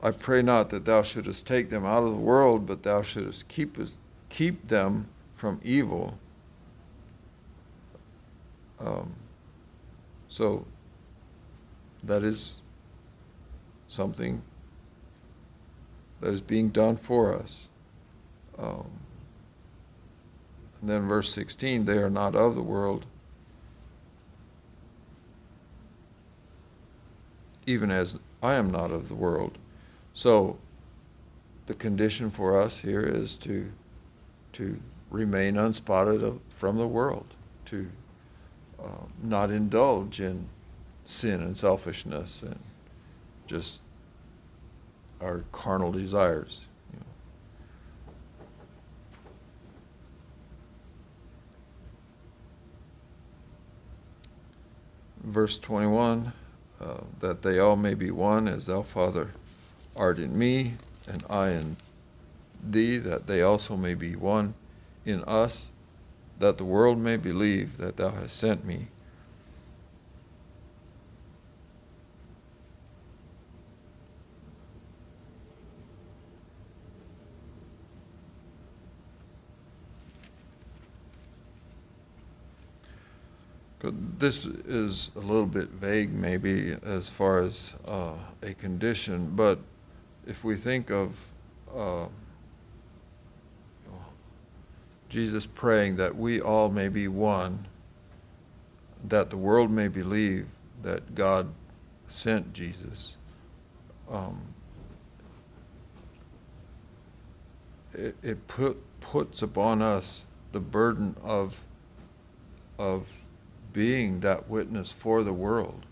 I 0.01 0.13
pray 0.13 0.43
not 0.43 0.71
that 0.71 0.85
thou 0.85 1.03
shouldest 1.03 1.47
take 1.47 1.71
them 1.71 1.85
out 1.85 2.05
of 2.05 2.11
the 2.11 2.17
world, 2.17 2.67
but 2.67 2.85
thou 2.85 3.03
shouldest 3.03 3.49
keep, 3.49 3.77
keep 4.29 4.69
them 4.69 5.09
from 5.35 5.61
evil. 5.63 6.19
Um, 8.81 9.15
so 10.29 10.67
that 12.03 12.23
is 12.23 12.63
something 13.87 14.43
that 16.21 16.33
is 16.33 16.41
being 16.41 16.69
done 16.69 16.97
for 16.97 17.35
us. 17.35 17.69
Um, 18.59 18.91
and 20.81 20.91
then 20.91 21.09
verse 21.09 21.33
16 21.33 21.85
they 21.85 21.99
are 21.99 22.11
not 22.11 22.35
of 22.35 22.55
the 22.55 22.63
world, 22.63 23.07
even 27.67 27.91
as 27.91 28.19
I 28.43 28.55
am 28.55 28.71
not 28.71 28.91
of 28.91 29.09
the 29.09 29.15
world. 29.15 29.59
So 30.15 30.59
the 31.67 31.75
condition 31.75 32.31
for 32.31 32.61
us 32.61 32.81
here 32.81 33.03
is 33.03 33.35
to, 33.37 33.73
to 34.59 34.77
remain 35.09 35.57
unspotted 35.57 36.21
of, 36.21 36.41
from 36.49 36.77
the 36.79 36.87
world, 36.87 37.27
to 37.65 37.89
uh, 38.83 39.05
not 39.23 39.53
indulge 39.53 40.21
in 40.21 40.49
sin 41.05 41.41
and 41.41 41.57
selfishness 41.57 42.43
and 42.43 42.59
just 43.47 43.81
our 45.21 45.45
carnal 45.53 45.93
desires. 45.93 46.63
You 46.93 46.99
know. 46.99 47.07
Verse 55.23 55.57
21 55.61 56.33
uh, 56.81 56.95
that 57.21 57.43
they 57.43 57.61
all 57.61 57.77
may 57.77 57.95
be 57.95 58.11
one 58.11 58.49
as 58.49 58.67
thou, 58.67 58.83
Father, 58.83 59.31
art 59.97 60.19
in 60.19 60.37
me, 60.37 60.75
and 61.07 61.23
I 61.31 61.51
in 61.51 61.77
thee, 62.63 62.99
that 62.99 63.27
they 63.27 63.43
also 63.43 63.77
may 63.77 63.95
be 63.95 64.17
one 64.17 64.55
in 65.05 65.23
us, 65.25 65.71
that 66.39 66.59
the 66.59 66.65
world 66.65 66.99
may 66.99 67.17
believe 67.17 67.79
that 67.79 67.97
thou 67.97 68.11
hast 68.11 68.37
sent 68.37 68.65
me. 68.65 68.89
This 84.19 84.45
is 84.45 85.13
a 85.15 85.21
little 85.21 85.47
bit 85.47 85.69
vague, 85.69 86.13
maybe, 86.13 86.77
as 86.83 87.09
far 87.09 87.41
as 87.41 87.77
uh, 87.87 88.15
a 88.43 88.53
condition, 88.53 89.33
but 89.37 89.61
if 90.27 90.43
we 90.43 90.57
think 90.57 90.91
of 90.91 91.31
uh, 91.73 92.07
Jesus 95.09 95.47
praying 95.47 95.97
that 95.97 96.17
we 96.17 96.41
all 96.41 96.69
may 96.69 96.89
be 96.89 97.09
one, 97.09 97.67
that 99.07 99.31
the 99.31 99.37
world 99.37 99.71
may 99.71 99.89
believe 99.89 100.47
that 100.83 101.15
God 101.15 101.49
sent 102.07 102.53
Jesus. 102.53 103.17
Um, 104.11 104.41
it, 107.95 108.17
it 108.23 108.47
put, 108.47 108.79
puts 109.01 109.43
upon 109.43 109.83
us 109.83 110.27
the 110.53 110.61
burden 110.61 111.17
of, 111.23 111.65
of 112.79 113.25
being 113.73 114.21
that 114.21 114.49
witness 114.49 114.93
for 114.93 115.23
the 115.23 115.33
world, 115.33 115.87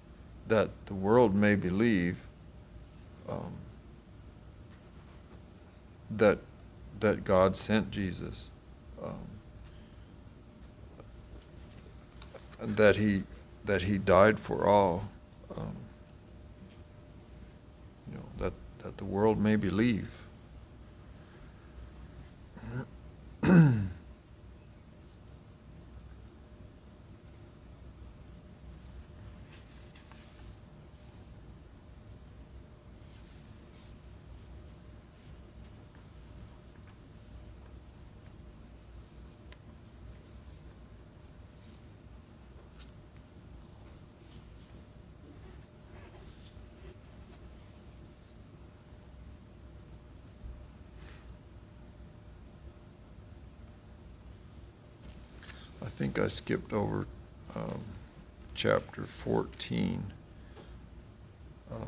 that 0.48 0.70
the 0.86 0.94
world 0.94 1.34
may 1.34 1.54
believe 1.54 2.26
um, 3.28 3.52
that 6.10 6.38
that 7.00 7.24
God 7.24 7.56
sent 7.56 7.90
Jesus, 7.90 8.50
um, 9.06 9.14
that 12.76 12.96
he 12.96 13.22
that 13.64 13.82
he 13.82 13.98
died 13.98 14.38
for 14.38 14.66
all. 14.66 15.08
Um, 15.56 15.76
you 18.10 18.18
know 18.18 18.24
that 18.38 18.52
that 18.82 18.98
the 18.98 19.04
world 19.04 19.38
may 19.38 19.56
believe. 19.56 20.20
think 55.96 56.18
I 56.18 56.28
skipped 56.28 56.74
over 56.74 57.06
um, 57.54 57.82
chapter 58.54 59.04
14. 59.04 60.12
Um, 61.72 61.86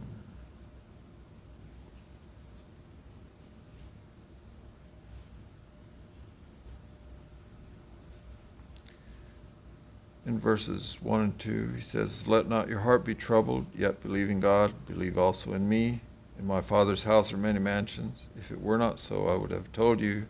in 10.24 10.38
verses 10.38 10.96
1 11.02 11.20
and 11.20 11.38
2, 11.38 11.72
he 11.76 11.82
says, 11.82 12.26
Let 12.26 12.48
not 12.48 12.70
your 12.70 12.80
heart 12.80 13.04
be 13.04 13.14
troubled, 13.14 13.66
yet 13.76 14.02
believe 14.02 14.30
in 14.30 14.40
God, 14.40 14.72
believe 14.86 15.18
also 15.18 15.52
in 15.52 15.68
me. 15.68 16.00
In 16.38 16.46
my 16.46 16.62
Father's 16.62 17.04
house 17.04 17.30
are 17.34 17.36
many 17.36 17.58
mansions. 17.58 18.28
If 18.38 18.50
it 18.50 18.62
were 18.62 18.78
not 18.78 19.00
so, 19.00 19.28
I 19.28 19.34
would 19.34 19.50
have 19.50 19.70
told 19.72 20.00
you, 20.00 20.28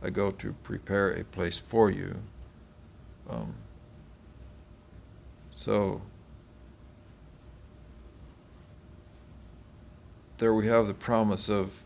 I 0.00 0.10
go 0.10 0.30
to 0.30 0.52
prepare 0.62 1.10
a 1.10 1.24
place 1.24 1.58
for 1.58 1.90
you. 1.90 2.20
Um, 3.30 3.54
so 5.50 6.02
there 10.38 10.52
we 10.52 10.66
have 10.66 10.86
the 10.86 10.94
promise 10.94 11.48
of 11.48 11.84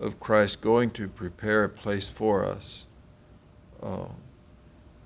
of 0.00 0.18
Christ 0.18 0.62
going 0.62 0.90
to 0.92 1.08
prepare 1.08 1.64
a 1.64 1.68
place 1.68 2.08
for 2.08 2.44
us. 2.44 2.86
Uh, 3.82 4.06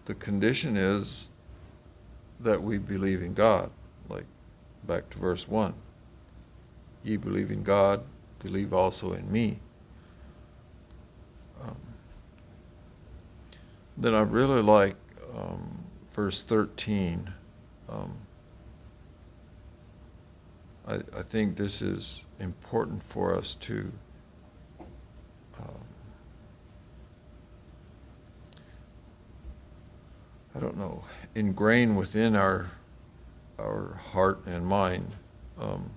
the 0.04 0.14
condition 0.14 0.76
is 0.76 1.28
that 2.38 2.62
we 2.62 2.78
believe 2.78 3.20
in 3.20 3.34
God, 3.34 3.70
like 4.08 4.26
back 4.86 5.10
to 5.10 5.18
verse 5.18 5.48
1. 5.48 5.74
Ye 7.02 7.16
believe 7.16 7.50
in 7.50 7.64
God, 7.64 8.02
believe 8.38 8.72
also 8.72 9.12
in 9.12 9.30
me. 9.30 9.58
Um, 11.60 11.76
then 13.96 14.14
I 14.14 14.20
really 14.20 14.62
like 14.62 14.96
um, 15.34 15.84
verse 16.10 16.42
13. 16.42 17.32
Um, 17.88 18.14
I, 20.86 20.94
I, 20.94 21.22
think 21.22 21.56
this 21.56 21.82
is 21.82 22.24
important 22.38 23.02
for 23.02 23.36
us 23.36 23.54
to 23.56 23.92
um, 25.58 25.84
I 30.54 30.60
don't 30.60 30.76
know, 30.76 31.04
ingrain 31.34 31.96
within 31.96 32.36
our 32.36 32.70
our 33.58 34.00
heart 34.12 34.40
and 34.46 34.66
mind. 34.66 35.12
Um, 35.58 35.90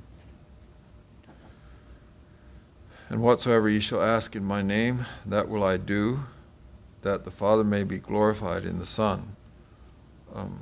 and 3.09 3.21
whatsoever 3.21 3.69
ye 3.69 3.79
shall 3.79 4.01
ask 4.01 4.35
in 4.35 4.43
my 4.43 4.61
name, 4.61 5.05
that 5.25 5.47
will 5.47 5.63
I 5.63 5.77
do, 5.77 6.25
that 7.07 7.23
the 7.23 7.31
Father 7.31 7.63
may 7.63 7.83
be 7.83 7.99
glorified 7.99 8.65
in 8.65 8.79
the 8.79 8.85
Son. 8.85 9.37
Um, 10.35 10.59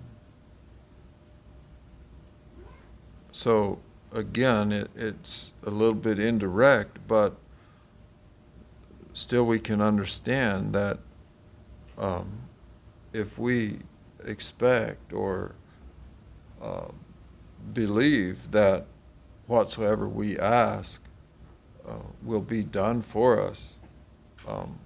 so 3.31 3.79
again, 4.13 4.71
it, 4.71 4.91
it's 4.95 5.53
a 5.63 5.71
little 5.71 5.95
bit 5.95 6.19
indirect, 6.19 6.99
but 7.07 7.35
still 9.13 9.43
we 9.43 9.57
can 9.57 9.81
understand 9.81 10.73
that 10.73 10.99
um, 11.97 12.41
if 13.11 13.39
we 13.39 13.79
expect 14.23 15.13
or 15.13 15.55
uh, 16.61 16.89
believe 17.73 18.51
that 18.51 18.85
whatsoever 19.47 20.07
we 20.07 20.37
ask 20.37 21.01
uh, 21.87 21.93
will 22.21 22.41
be 22.41 22.61
done 22.61 23.01
for 23.01 23.41
us, 23.41 23.73
um, 24.47 24.77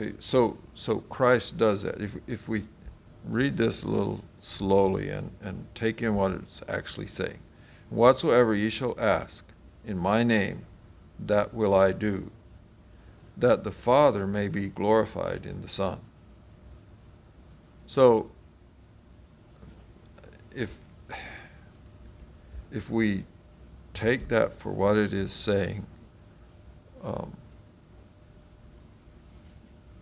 Okay, 0.00 0.14
so, 0.18 0.56
so 0.72 0.98
Christ 1.00 1.58
does 1.58 1.82
that. 1.82 2.00
If, 2.00 2.16
if 2.26 2.48
we 2.48 2.64
read 3.24 3.58
this 3.58 3.82
a 3.82 3.88
little 3.88 4.24
slowly 4.40 5.10
and, 5.10 5.30
and 5.42 5.66
take 5.74 6.00
in 6.00 6.14
what 6.14 6.32
it's 6.32 6.62
actually 6.68 7.06
saying. 7.06 7.38
Whatsoever 7.90 8.54
ye 8.54 8.70
shall 8.70 8.98
ask 8.98 9.44
in 9.84 9.98
my 9.98 10.22
name, 10.22 10.64
that 11.18 11.52
will 11.52 11.74
I 11.74 11.92
do, 11.92 12.30
that 13.36 13.62
the 13.62 13.70
Father 13.70 14.26
may 14.26 14.48
be 14.48 14.68
glorified 14.68 15.44
in 15.44 15.60
the 15.60 15.68
Son. 15.68 16.00
So, 17.86 18.30
if, 20.54 20.78
if 22.72 22.88
we 22.88 23.24
take 23.92 24.28
that 24.28 24.54
for 24.54 24.72
what 24.72 24.96
it 24.96 25.12
is 25.12 25.32
saying, 25.32 25.84
um, 27.02 27.36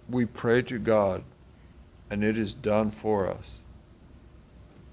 we 0.08 0.24
pray 0.24 0.62
to 0.62 0.78
God 0.78 1.22
and 2.10 2.24
it 2.24 2.38
is 2.38 2.54
done 2.54 2.90
for 2.90 3.28
us. 3.28 3.60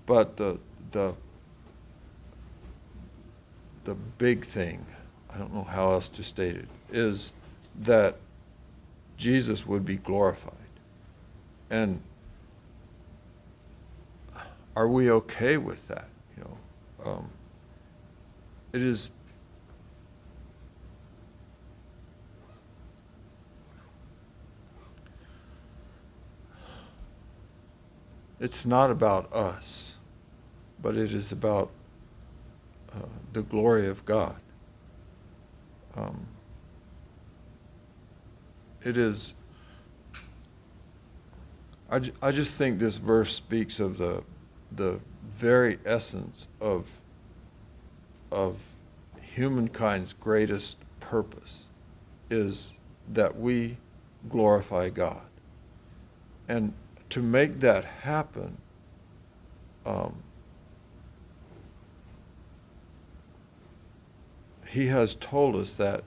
But 0.06 0.38
the 0.38 0.60
the 0.92 1.16
the 3.86 3.96
big 3.96 4.46
thing, 4.46 4.86
I 5.34 5.38
don't 5.38 5.54
know 5.54 5.64
how 5.64 5.92
else 5.92 6.08
to 6.10 6.24
state 6.24 6.56
it, 6.56 6.68
is 6.92 7.34
that 7.82 8.18
Jesus 9.18 9.66
would 9.66 9.86
be 9.86 9.98
glorified. 9.98 10.54
And 11.70 12.02
are 14.76 14.88
we 14.88 15.12
okay 15.12 15.58
with 15.58 15.88
that? 15.88 16.08
You 16.38 16.44
know, 16.44 17.12
um, 17.12 17.30
it 18.74 18.84
is 18.84 19.12
it's 28.40 28.66
not 28.66 28.92
about 28.92 29.32
us, 29.34 29.96
but 30.82 30.96
it 30.96 31.14
is 31.14 31.32
about 31.32 31.70
uh, 32.94 33.00
the 33.34 33.42
glory 33.44 33.88
of 33.88 34.04
God. 34.06 34.40
Um, 35.96 36.28
it 38.84 38.98
is, 38.98 39.36
I, 41.90 42.02
I 42.22 42.32
just 42.32 42.58
think 42.58 42.80
this 42.80 42.98
verse 42.98 43.34
speaks 43.34 43.80
of 43.80 43.98
the, 43.98 44.24
the 44.74 45.00
very 45.30 45.78
essence 45.86 46.48
of, 46.60 47.00
of 48.32 48.64
humankind's 49.22 50.14
greatest 50.14 50.78
purpose 51.00 51.66
is 52.30 52.74
that 53.14 53.38
we 53.38 53.78
glorify 54.30 54.90
God. 54.90 55.24
And 56.48 56.74
to 57.10 57.22
make 57.22 57.60
that 57.60 57.86
happen, 57.86 58.58
um, 59.86 60.16
he 64.68 64.88
has 64.88 65.16
told 65.16 65.56
us 65.56 65.76
that 65.76 66.04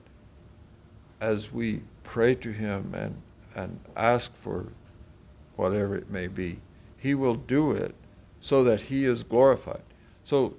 as 1.20 1.52
we 1.52 1.80
pray 2.04 2.34
to 2.34 2.52
him 2.52 2.94
and, 2.94 3.14
and 3.54 3.78
ask 3.96 4.34
for 4.36 4.66
whatever 5.56 5.96
it 5.96 6.10
may 6.10 6.26
be, 6.26 6.58
he 6.98 7.14
will 7.14 7.34
do 7.34 7.72
it 7.72 7.94
so 8.40 8.64
that 8.64 8.80
he 8.82 9.04
is 9.04 9.22
glorified. 9.22 9.82
So 10.24 10.54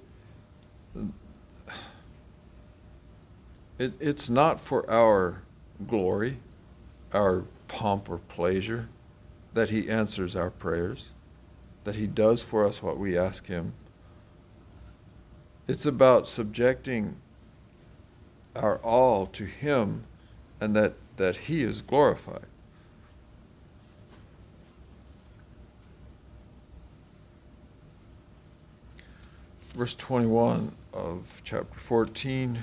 it, 3.78 3.92
it's 4.00 4.28
not 4.28 4.60
for 4.60 4.88
our 4.90 5.42
glory, 5.86 6.38
our 7.12 7.44
pomp 7.68 8.10
or 8.10 8.18
pleasure 8.18 8.88
that 9.54 9.70
He 9.70 9.88
answers 9.88 10.36
our 10.36 10.50
prayers, 10.50 11.06
that 11.84 11.96
He 11.96 12.06
does 12.06 12.42
for 12.42 12.64
us 12.64 12.82
what 12.82 12.98
we 12.98 13.16
ask 13.16 13.46
Him. 13.46 13.72
It's 15.66 15.86
about 15.86 16.28
subjecting 16.28 17.16
our 18.56 18.78
all 18.78 19.26
to 19.26 19.44
Him 19.44 20.04
and 20.60 20.74
that, 20.76 20.94
that 21.16 21.36
He 21.36 21.62
is 21.62 21.82
glorified. 21.82 22.46
Verse 29.74 29.94
21 29.94 30.72
of 30.92 31.40
chapter 31.44 31.78
14 31.78 32.60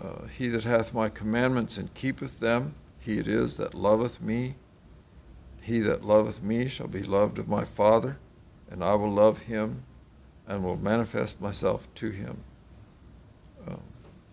uh, 0.00 0.26
He 0.36 0.48
that 0.48 0.64
hath 0.64 0.94
my 0.94 1.08
commandments 1.08 1.76
and 1.76 1.92
keepeth 1.94 2.40
them, 2.40 2.74
he 3.00 3.18
it 3.18 3.28
is 3.28 3.56
that 3.56 3.74
loveth 3.74 4.20
me 4.20 4.54
he 5.64 5.80
that 5.80 6.04
loveth 6.04 6.42
me 6.42 6.68
shall 6.68 6.88
be 6.88 7.02
loved 7.02 7.38
of 7.38 7.48
my 7.48 7.64
Father, 7.64 8.18
and 8.70 8.84
I 8.84 8.94
will 8.94 9.10
love 9.10 9.38
him 9.38 9.82
and 10.46 10.62
will 10.62 10.76
manifest 10.76 11.40
myself 11.40 11.88
to 11.94 12.10
him. 12.10 12.36
Um, 13.66 13.80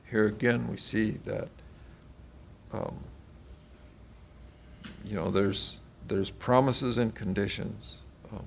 here 0.09 0.27
again, 0.27 0.67
we 0.67 0.75
see 0.75 1.11
that 1.23 1.47
um, 2.73 2.97
you 5.05 5.15
know 5.15 5.31
there's 5.31 5.79
there's 6.09 6.31
promises 6.31 6.97
and 6.97 7.15
conditions. 7.15 7.99
Um, 8.33 8.45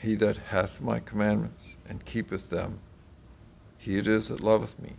he 0.00 0.16
that 0.16 0.38
hath 0.38 0.80
my 0.80 0.98
commandments 0.98 1.76
and 1.88 2.04
keepeth 2.04 2.50
them, 2.50 2.80
he 3.78 3.96
it 3.96 4.08
is 4.08 4.26
that 4.26 4.40
loveth 4.40 4.76
me. 4.80 4.90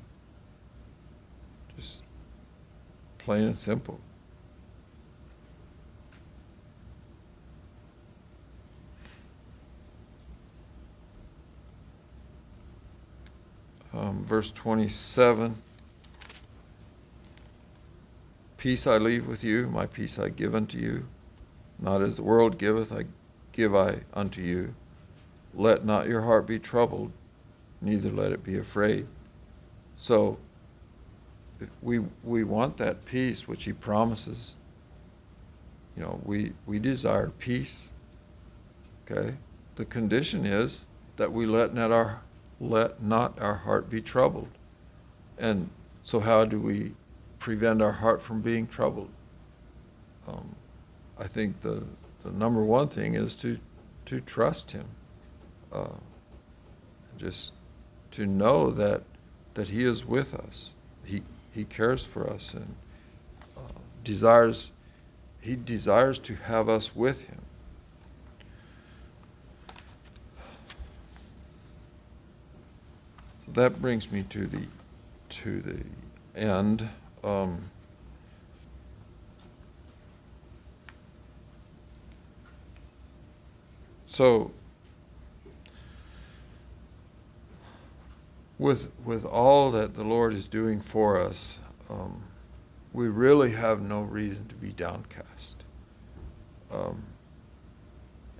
Just 1.75 2.01
plain 3.17 3.43
and 3.43 3.57
simple. 3.57 3.99
Um, 13.93 14.23
verse 14.23 14.51
27 14.51 15.55
Peace 18.57 18.87
I 18.87 18.97
leave 18.97 19.27
with 19.27 19.43
you, 19.43 19.67
my 19.67 19.85
peace 19.85 20.17
I 20.17 20.29
give 20.29 20.55
unto 20.55 20.77
you. 20.77 21.05
Not 21.79 22.01
as 22.01 22.15
the 22.15 22.23
world 22.23 22.57
giveth, 22.57 22.93
I 22.93 23.05
give 23.51 23.75
I 23.75 24.01
unto 24.13 24.41
you. 24.41 24.73
Let 25.53 25.83
not 25.83 26.07
your 26.07 26.21
heart 26.21 26.47
be 26.47 26.59
troubled, 26.59 27.11
neither 27.81 28.09
let 28.09 28.31
it 28.31 28.41
be 28.41 28.57
afraid. 28.57 29.05
So, 29.97 30.37
we, 31.81 31.99
we 32.23 32.45
want 32.45 32.77
that 32.77 33.03
peace 33.03 33.47
which 33.49 33.65
he 33.65 33.73
promises. 33.73 34.55
You 35.97 36.03
know, 36.03 36.21
we, 36.23 36.53
we 36.65 36.79
desire 36.79 37.31
peace. 37.37 37.89
Okay? 39.05 39.35
The 39.75 39.85
condition 39.85 40.45
is 40.45 40.85
that 41.17 41.33
we 41.33 41.45
let 41.45 41.73
not 41.73 41.91
our 41.91 42.21
let 42.59 43.01
not 43.01 43.39
our 43.39 43.55
heart 43.55 43.89
be 43.89 44.01
troubled. 44.01 44.49
And 45.37 45.69
so, 46.03 46.19
how 46.19 46.45
do 46.45 46.59
we 46.59 46.93
prevent 47.39 47.81
our 47.81 47.91
heart 47.91 48.21
from 48.21 48.41
being 48.41 48.67
troubled? 48.67 49.09
Um, 50.27 50.55
I 51.19 51.25
think 51.27 51.61
the, 51.61 51.83
the 52.23 52.31
number 52.31 52.63
one 52.63 52.87
thing 52.87 53.15
is 53.15 53.35
to, 53.35 53.59
to 54.05 54.21
trust 54.21 54.71
Him. 54.71 54.85
Uh, 55.71 55.87
just 57.17 57.53
to 58.11 58.25
know 58.25 58.69
that, 58.71 59.03
that 59.53 59.69
He 59.69 59.83
is 59.83 60.05
with 60.05 60.33
us. 60.33 60.73
He, 61.05 61.21
he 61.51 61.63
cares 61.63 62.05
for 62.05 62.29
us 62.29 62.53
and 62.53 62.75
uh, 63.57 63.79
desires, 64.03 64.71
He 65.41 65.55
desires 65.55 66.19
to 66.19 66.35
have 66.35 66.69
us 66.69 66.95
with 66.95 67.27
Him. 67.27 67.41
That 73.53 73.81
brings 73.81 74.11
me 74.11 74.23
to 74.23 74.45
the 74.45 74.65
to 75.29 75.61
the 75.61 76.39
end. 76.39 76.89
Um, 77.23 77.69
so 84.05 84.51
with 88.57 88.91
with 89.03 89.25
all 89.25 89.71
that 89.71 89.95
the 89.95 90.03
Lord 90.03 90.33
is 90.33 90.47
doing 90.47 90.79
for 90.79 91.19
us, 91.19 91.59
um, 91.89 92.23
we 92.91 93.07
really 93.07 93.51
have 93.51 93.81
no 93.81 94.01
reason 94.01 94.47
to 94.47 94.55
be 94.55 94.69
downcast. 94.69 95.63
Um, 96.71 97.03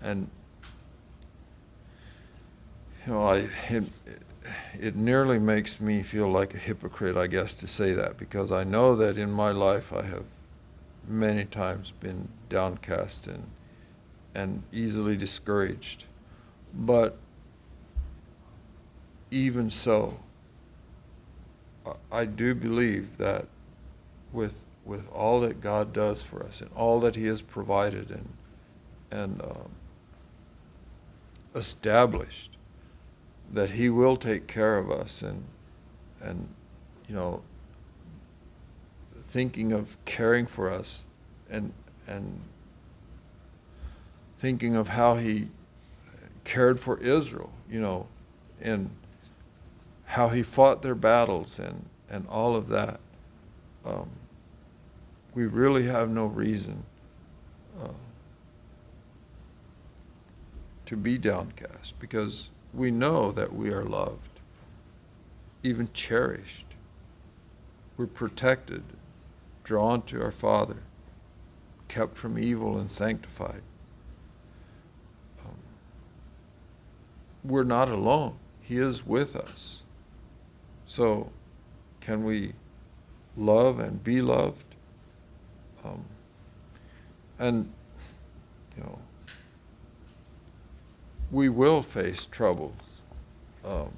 and 0.02 0.30
you 3.06 3.14
know, 3.14 3.28
I 3.28 3.38
it 3.38 3.90
nearly 4.96 5.40
makes 5.40 5.80
me 5.80 6.02
feel 6.04 6.28
like 6.28 6.54
a 6.54 6.58
hypocrite, 6.58 7.18
I 7.18 7.28
guess, 7.28 7.54
to 7.56 7.68
say 7.68 7.94
that 7.94 8.18
because 8.18 8.52
I 8.52 8.64
know 8.64 8.96
that 8.96 9.18
in 9.18 9.32
my 9.32 9.52
life 9.52 9.94
I 9.94 10.04
have 10.04 10.26
many 11.08 11.46
times 11.46 11.92
been 11.92 12.30
downcast 12.50 13.28
and 13.28 13.48
and 14.36 14.64
easily 14.72 15.16
discouraged. 15.16 16.06
But 16.74 17.18
even 19.30 19.70
so, 19.70 20.20
I 22.12 22.26
do 22.26 22.56
believe 22.56 23.18
that 23.18 23.48
with 24.32 24.66
with 24.86 25.10
all 25.12 25.40
that 25.42 25.62
God 25.62 25.94
does 25.94 26.22
for 26.22 26.44
us 26.44 26.62
and 26.62 26.70
all 26.76 27.00
that 27.02 27.16
He 27.16 27.28
has 27.28 27.42
provided 27.42 28.10
and 28.12 28.30
and 29.12 29.42
um, 29.42 29.72
established, 31.56 32.58
that 33.54 33.72
He 33.72 33.90
will 33.90 34.18
take 34.18 34.48
care 34.48 34.78
of 34.78 34.92
us 34.92 35.22
and 35.22 35.44
and 36.22 36.50
you 37.08 37.16
know 37.16 37.42
thinking 39.26 39.72
of 39.72 39.98
caring 40.06 40.46
for 40.46 40.70
us 40.70 41.06
and 41.50 41.72
and 42.08 42.42
thinking 44.38 44.76
of 44.76 44.90
how 44.90 45.16
He 45.16 45.48
cared 46.44 46.80
for 46.80 46.98
Israel, 46.98 47.52
you 47.70 47.80
know, 47.80 48.08
and 48.62 48.90
how 50.06 50.30
He 50.30 50.44
fought 50.44 50.82
their 50.82 50.96
battles 50.96 51.60
and 51.60 51.86
and 52.10 52.28
all 52.28 52.56
of 52.56 52.70
that. 52.70 53.00
Um, 53.86 54.10
we 55.34 55.46
really 55.46 55.88
have 55.88 56.10
no 56.10 56.26
reason 56.26 56.84
uh, 57.82 57.88
to 60.86 60.96
be 60.96 61.18
downcast 61.18 61.98
because 62.00 62.50
we 62.74 62.90
know 62.90 63.32
that 63.32 63.54
we 63.54 63.70
are 63.72 63.84
loved, 63.84 64.40
even 65.62 65.90
cherished. 65.94 66.66
We're 67.96 68.08
protected, 68.08 68.84
drawn 69.64 70.02
to 70.04 70.22
our 70.22 70.32
Father, 70.32 70.78
kept 71.88 72.16
from 72.16 72.40
evil 72.40 72.80
and 72.80 72.90
sanctified. 72.90 73.62
Um, 75.46 75.58
we're 77.44 77.64
not 77.64 77.90
alone. 77.90 78.38
He 78.62 78.78
is 78.78 79.06
with 79.06 79.36
us. 79.36 79.84
So, 80.86 81.32
can 82.02 82.24
we 82.24 82.54
love 83.38 83.80
and 83.80 84.04
be 84.04 84.22
loved? 84.22 84.66
Um, 85.86 86.06
and, 87.38 87.72
you 88.76 88.84
know, 88.84 89.00
we 91.34 91.50
will 91.50 91.82
face 91.82 92.28
troubles. 92.28 92.76
Um, 93.66 93.90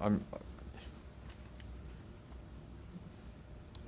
I'm, 0.00 0.24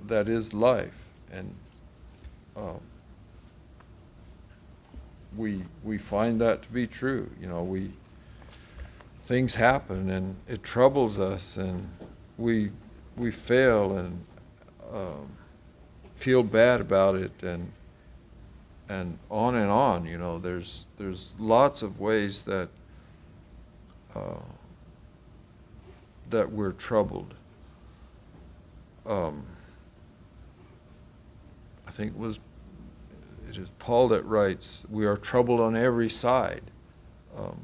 that 0.07 0.27
is 0.27 0.53
life, 0.53 0.99
and 1.31 1.53
um, 2.55 2.79
we 5.35 5.61
we 5.83 5.99
find 5.99 6.41
that 6.41 6.63
to 6.63 6.69
be 6.69 6.87
true. 6.87 7.29
You 7.39 7.47
know, 7.47 7.63
we 7.63 7.91
things 9.25 9.53
happen, 9.53 10.09
and 10.09 10.35
it 10.47 10.63
troubles 10.63 11.19
us, 11.19 11.57
and 11.57 11.87
we 12.39 12.71
we 13.15 13.29
fail, 13.29 13.97
and 13.97 14.25
um, 14.91 15.29
feel 16.15 16.41
bad 16.41 16.81
about 16.81 17.15
it 17.15 17.31
and 17.43 17.71
and 18.89 19.17
on 19.29 19.55
and 19.55 19.69
on. 19.69 20.05
You 20.05 20.17
know, 20.17 20.39
there's 20.39 20.87
there's 20.97 21.33
lots 21.37 21.81
of 21.81 21.99
ways 21.99 22.43
that 22.43 22.69
uh, 24.15 24.39
that 26.29 26.51
we're 26.51 26.71
troubled. 26.71 27.33
Um, 29.05 29.45
I 31.87 31.91
think 31.91 32.11
it 32.11 32.17
was 32.17 32.39
it 33.49 33.57
is 33.57 33.69
Paul 33.79 34.09
that 34.09 34.23
writes, 34.25 34.83
"We 34.89 35.05
are 35.05 35.17
troubled 35.17 35.59
on 35.59 35.75
every 35.75 36.09
side, 36.09 36.63
um, 37.37 37.59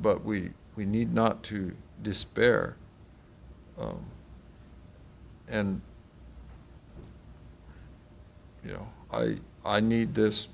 but 0.00 0.24
we 0.24 0.50
we 0.76 0.84
need 0.84 1.12
not 1.12 1.42
to 1.44 1.72
despair." 2.02 2.76
Um, 3.78 4.04
and 5.48 5.80
you 8.64 8.72
know, 8.72 8.88
I, 9.12 9.38
I 9.64 9.80
need 9.80 10.14
this 10.14 10.48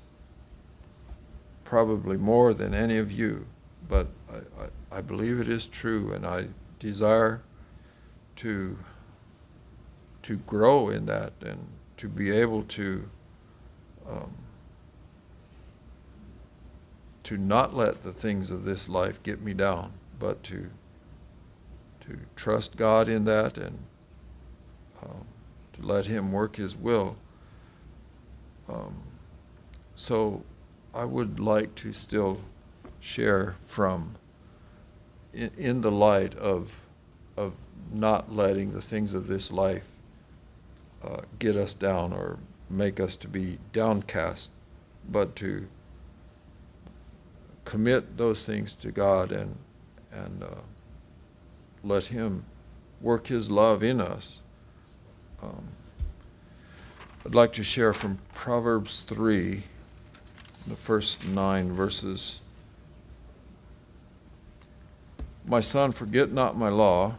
probably 1.65 2.17
more 2.17 2.53
than 2.53 2.73
any 2.73 2.97
of 2.97 3.11
you, 3.11 3.45
but 3.89 4.07
I, 4.29 4.37
I, 4.63 4.97
I 4.97 5.01
believe 5.01 5.39
it 5.39 5.47
is 5.47 5.65
true, 5.65 6.13
and 6.13 6.25
I 6.25 6.47
desire 6.79 7.41
to, 8.37 8.77
to 10.23 10.37
grow 10.37 10.89
in 10.89 11.05
that 11.07 11.33
and 11.41 11.67
to 11.97 12.07
be 12.07 12.31
able 12.31 12.63
to, 12.63 13.09
um, 14.09 14.33
to 17.23 17.37
not 17.37 17.75
let 17.75 18.03
the 18.03 18.13
things 18.13 18.49
of 18.49 18.63
this 18.63 18.87
life 18.87 19.21
get 19.23 19.41
me 19.41 19.53
down, 19.53 19.93
but 20.19 20.41
to, 20.43 20.69
to 22.01 22.19
trust 22.35 22.77
God 22.77 23.07
in 23.09 23.25
that 23.25 23.57
and 23.57 23.77
um, 25.03 25.25
to 25.73 25.81
let 25.81 26.05
Him 26.05 26.31
work 26.31 26.55
His 26.55 26.75
will 26.75 27.17
um, 28.71 28.95
so 29.95 30.43
I 30.93 31.05
would 31.05 31.39
like 31.39 31.75
to 31.75 31.93
still 31.93 32.41
share 32.99 33.55
from 33.61 34.15
in, 35.33 35.51
in 35.57 35.81
the 35.81 35.91
light 35.91 36.35
of 36.35 36.85
of 37.37 37.55
not 37.91 38.33
letting 38.33 38.71
the 38.71 38.81
things 38.81 39.13
of 39.13 39.27
this 39.27 39.51
life 39.51 39.89
uh, 41.03 41.21
get 41.39 41.55
us 41.55 41.73
down 41.73 42.13
or 42.13 42.37
make 42.69 42.99
us 42.99 43.15
to 43.17 43.27
be 43.27 43.57
downcast, 43.73 44.49
but 45.09 45.35
to 45.35 45.67
commit 47.65 48.17
those 48.17 48.43
things 48.43 48.73
to 48.73 48.91
God 48.91 49.31
and 49.31 49.55
and 50.11 50.43
uh, 50.43 50.61
let 51.83 52.05
Him 52.07 52.45
work 53.01 53.27
His 53.27 53.49
love 53.49 53.81
in 53.81 54.01
us. 54.01 54.41
Um, 55.41 55.67
I'd 57.23 57.35
like 57.35 57.53
to 57.53 57.63
share 57.63 57.93
from 57.93 58.17
Proverbs 58.33 59.01
3, 59.01 59.61
the 60.65 60.75
first 60.75 61.27
nine 61.27 61.71
verses. 61.71 62.39
My 65.45 65.59
son, 65.59 65.91
forget 65.91 66.31
not 66.31 66.57
my 66.57 66.69
law, 66.69 67.17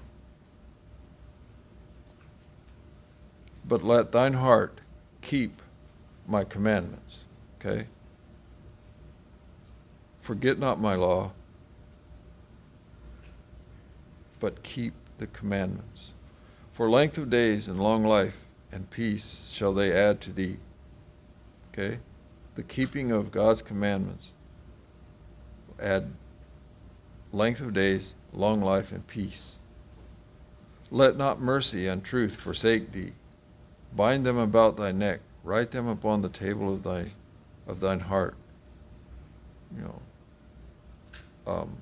but 3.65 3.85
let 3.85 4.11
thine 4.11 4.33
heart 4.33 4.81
keep 5.21 5.63
my 6.27 6.43
commandments. 6.43 7.23
Okay? 7.61 7.87
Forget 10.19 10.59
not 10.59 10.81
my 10.81 10.97
law, 10.97 11.31
but 14.41 14.65
keep 14.65 14.95
the 15.19 15.29
commandments. 15.29 16.13
For 16.73 16.91
length 16.91 17.19
of 17.19 17.31
days 17.31 17.69
and 17.69 17.81
long 17.81 18.03
life 18.03 18.42
and 18.73 18.89
peace 18.91 19.49
shall 19.53 19.73
they 19.73 19.93
add 19.93 20.21
to 20.23 20.33
thee. 20.33 20.57
Okay? 21.73 21.99
The 22.55 22.63
keeping 22.63 23.13
of 23.13 23.31
God's 23.31 23.63
commandments 23.63 24.33
add 25.81 26.13
length 27.33 27.61
of 27.61 27.73
days, 27.73 28.15
long 28.33 28.61
life, 28.61 28.93
and 28.93 29.07
peace. 29.07 29.59
Let 30.91 31.17
not 31.17 31.41
mercy 31.41 31.87
and 31.87 32.05
truth 32.05 32.35
forsake 32.35 32.93
thee. 32.93 33.13
Bind 33.95 34.25
them 34.25 34.39
about 34.39 34.77
thy 34.77 34.93
neck, 34.93 35.21
write 35.45 35.71
them 35.71 35.87
upon 35.87 36.23
the 36.23 36.29
table 36.29 36.73
of 36.73 36.83
thy 36.83 37.13
of 37.67 37.81
thine 37.81 38.01
heart. 38.01 38.35
You 39.77 39.83
know, 39.85 40.03
um, 41.47 41.77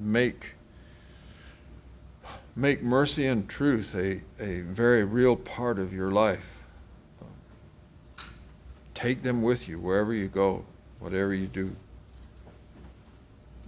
make 0.00 0.53
make 2.56 2.82
mercy 2.82 3.26
and 3.26 3.48
truth 3.48 3.94
a, 3.94 4.20
a 4.38 4.60
very 4.62 5.04
real 5.04 5.36
part 5.36 5.78
of 5.78 5.92
your 5.92 6.10
life. 6.10 6.50
take 8.94 9.22
them 9.22 9.42
with 9.42 9.68
you 9.68 9.78
wherever 9.78 10.14
you 10.14 10.28
go, 10.28 10.64
whatever 10.98 11.34
you 11.34 11.46
do. 11.46 11.74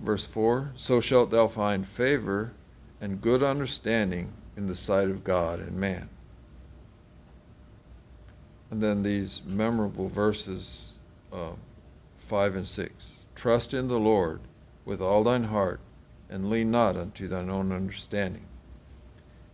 Verse 0.00 0.26
4 0.26 0.72
So 0.76 1.00
shalt 1.00 1.30
thou 1.30 1.48
find 1.48 1.86
favor 1.86 2.52
and 3.00 3.20
good 3.20 3.42
understanding 3.42 4.32
in 4.56 4.66
the 4.66 4.76
sight 4.76 5.08
of 5.08 5.24
God 5.24 5.58
and 5.60 5.72
man. 5.72 6.08
And 8.70 8.82
then 8.82 9.02
these 9.02 9.42
memorable 9.44 10.08
verses 10.08 10.94
uh, 11.32 11.52
5 12.16 12.56
and 12.56 12.68
6 12.68 13.12
Trust 13.34 13.74
in 13.74 13.88
the 13.88 13.98
Lord 13.98 14.40
with 14.84 15.00
all 15.02 15.24
thine 15.24 15.44
heart, 15.44 15.80
and 16.30 16.48
lean 16.48 16.70
not 16.70 16.96
unto 16.96 17.28
thine 17.28 17.50
own 17.50 17.72
understanding. 17.72 18.46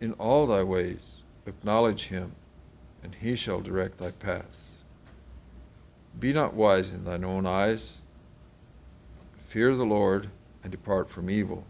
In 0.03 0.15
all 0.15 0.49
thy 0.49 0.65
ways 0.65 1.23
acknowledge 1.47 2.09
him, 2.09 2.33
and 3.05 3.15
he 3.15 3.37
shall 3.37 3.61
direct 3.61 3.99
thy 3.99 4.11
paths. 4.11 4.83
Be 6.19 6.33
not 6.33 6.55
wise 6.55 6.91
in 6.91 7.05
thine 7.05 7.23
own 7.23 7.47
eyes. 7.47 7.99
Fear 9.39 9.77
the 9.77 9.85
Lord 9.85 10.29
and 10.65 10.73
depart 10.73 11.09
from 11.09 11.31
evil. 11.31 11.65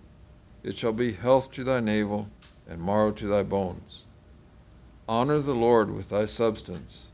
It 0.62 0.78
shall 0.78 0.94
be 0.94 1.12
health 1.12 1.52
to 1.52 1.62
thy 1.62 1.80
navel 1.80 2.30
and 2.66 2.82
marrow 2.82 3.12
to 3.12 3.26
thy 3.26 3.42
bones. 3.42 4.06
Honor 5.06 5.40
the 5.40 5.54
Lord 5.54 5.90
with 5.90 6.08
thy 6.08 6.24
substance 6.24 7.08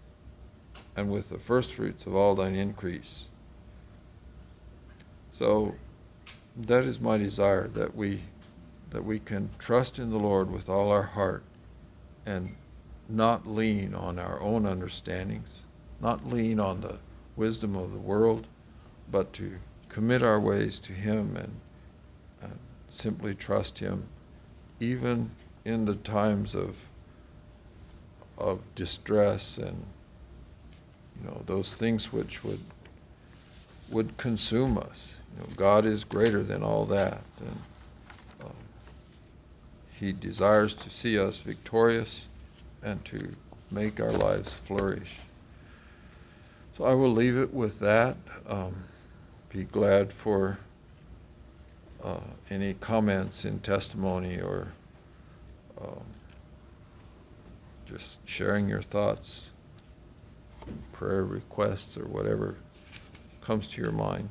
and 0.95 1.11
with 1.11 1.31
the 1.31 1.39
firstfruits 1.39 2.07
of 2.07 2.15
all 2.15 2.37
thine 2.37 2.55
increase. 2.55 3.27
So 5.33 5.75
that 6.57 6.85
is 6.85 7.01
my 7.01 7.19
desire 7.19 7.67
that 7.67 7.97
we 7.97 8.21
that 8.91 9.05
we 9.05 9.19
can 9.19 9.51
trust 9.59 9.99
in 9.99 10.11
the 10.11 10.19
Lord 10.19 10.51
with 10.51 10.69
all 10.69 10.91
our 10.91 11.03
heart 11.03 11.43
and 12.25 12.55
not 13.09 13.47
lean 13.47 13.95
on 13.95 14.19
our 14.19 14.41
own 14.41 14.67
understandings, 14.67 15.65
not 16.01 16.27
lean 16.27 16.61
on 16.61 16.81
the 16.81 16.99
wisdom 17.37 17.77
of 17.77 17.93
the 17.93 17.99
world, 17.99 18.47
but 19.11 19.33
to 19.35 19.59
commit 19.89 20.23
our 20.23 20.41
ways 20.41 20.79
to 20.81 20.93
Him 20.93 21.37
and, 21.37 21.61
and 22.43 22.59
simply 22.91 23.35
trust 23.35 23.79
Him, 23.79 24.09
even 24.81 25.31
in 25.65 25.85
the 25.85 25.97
times 25.97 26.55
of 26.55 26.89
of 28.39 28.61
distress 28.77 29.59
and 29.59 29.85
you 31.21 31.29
know 31.29 31.43
those 31.47 31.75
things 31.75 32.13
which 32.13 32.45
would 32.45 32.61
would 33.91 34.17
consume 34.17 34.79
us. 34.79 35.15
You 35.35 35.43
know, 35.43 35.49
God 35.57 35.85
is 35.85 36.05
greater 36.05 36.43
than 36.43 36.63
all 36.63 36.85
that, 36.87 37.23
and 37.41 37.61
He 39.99 40.13
desires 40.13 40.75
to 40.75 40.91
see 40.91 41.19
us 41.19 41.41
victorious 41.41 42.29
and 42.83 43.05
to 43.07 43.35
make 43.71 44.01
our 44.01 44.13
lives 44.13 44.55
flourish. 44.55 45.19
So 46.77 46.85
I 46.85 46.95
will 46.95 47.11
leave 47.11 47.37
it 47.37 47.53
with 47.53 47.81
that. 47.81 48.17
Um, 48.47 48.85
be 49.49 49.65
glad 49.65 50.13
for 50.13 50.59
uh, 52.05 52.21
any 52.49 52.75
comments 52.75 53.45
in 53.45 53.59
testimony 53.59 54.41
or 54.41 54.73
um, 55.81 56.05
just 57.87 58.27
sharing 58.29 58.69
your 58.69 58.83
thoughts, 58.83 59.51
prayer 60.93 61.25
requests, 61.25 61.97
or 61.97 62.07
whatever 62.07 62.57
comes 63.41 63.67
to 63.69 63.83
your 63.83 63.93
mind. 63.93 64.29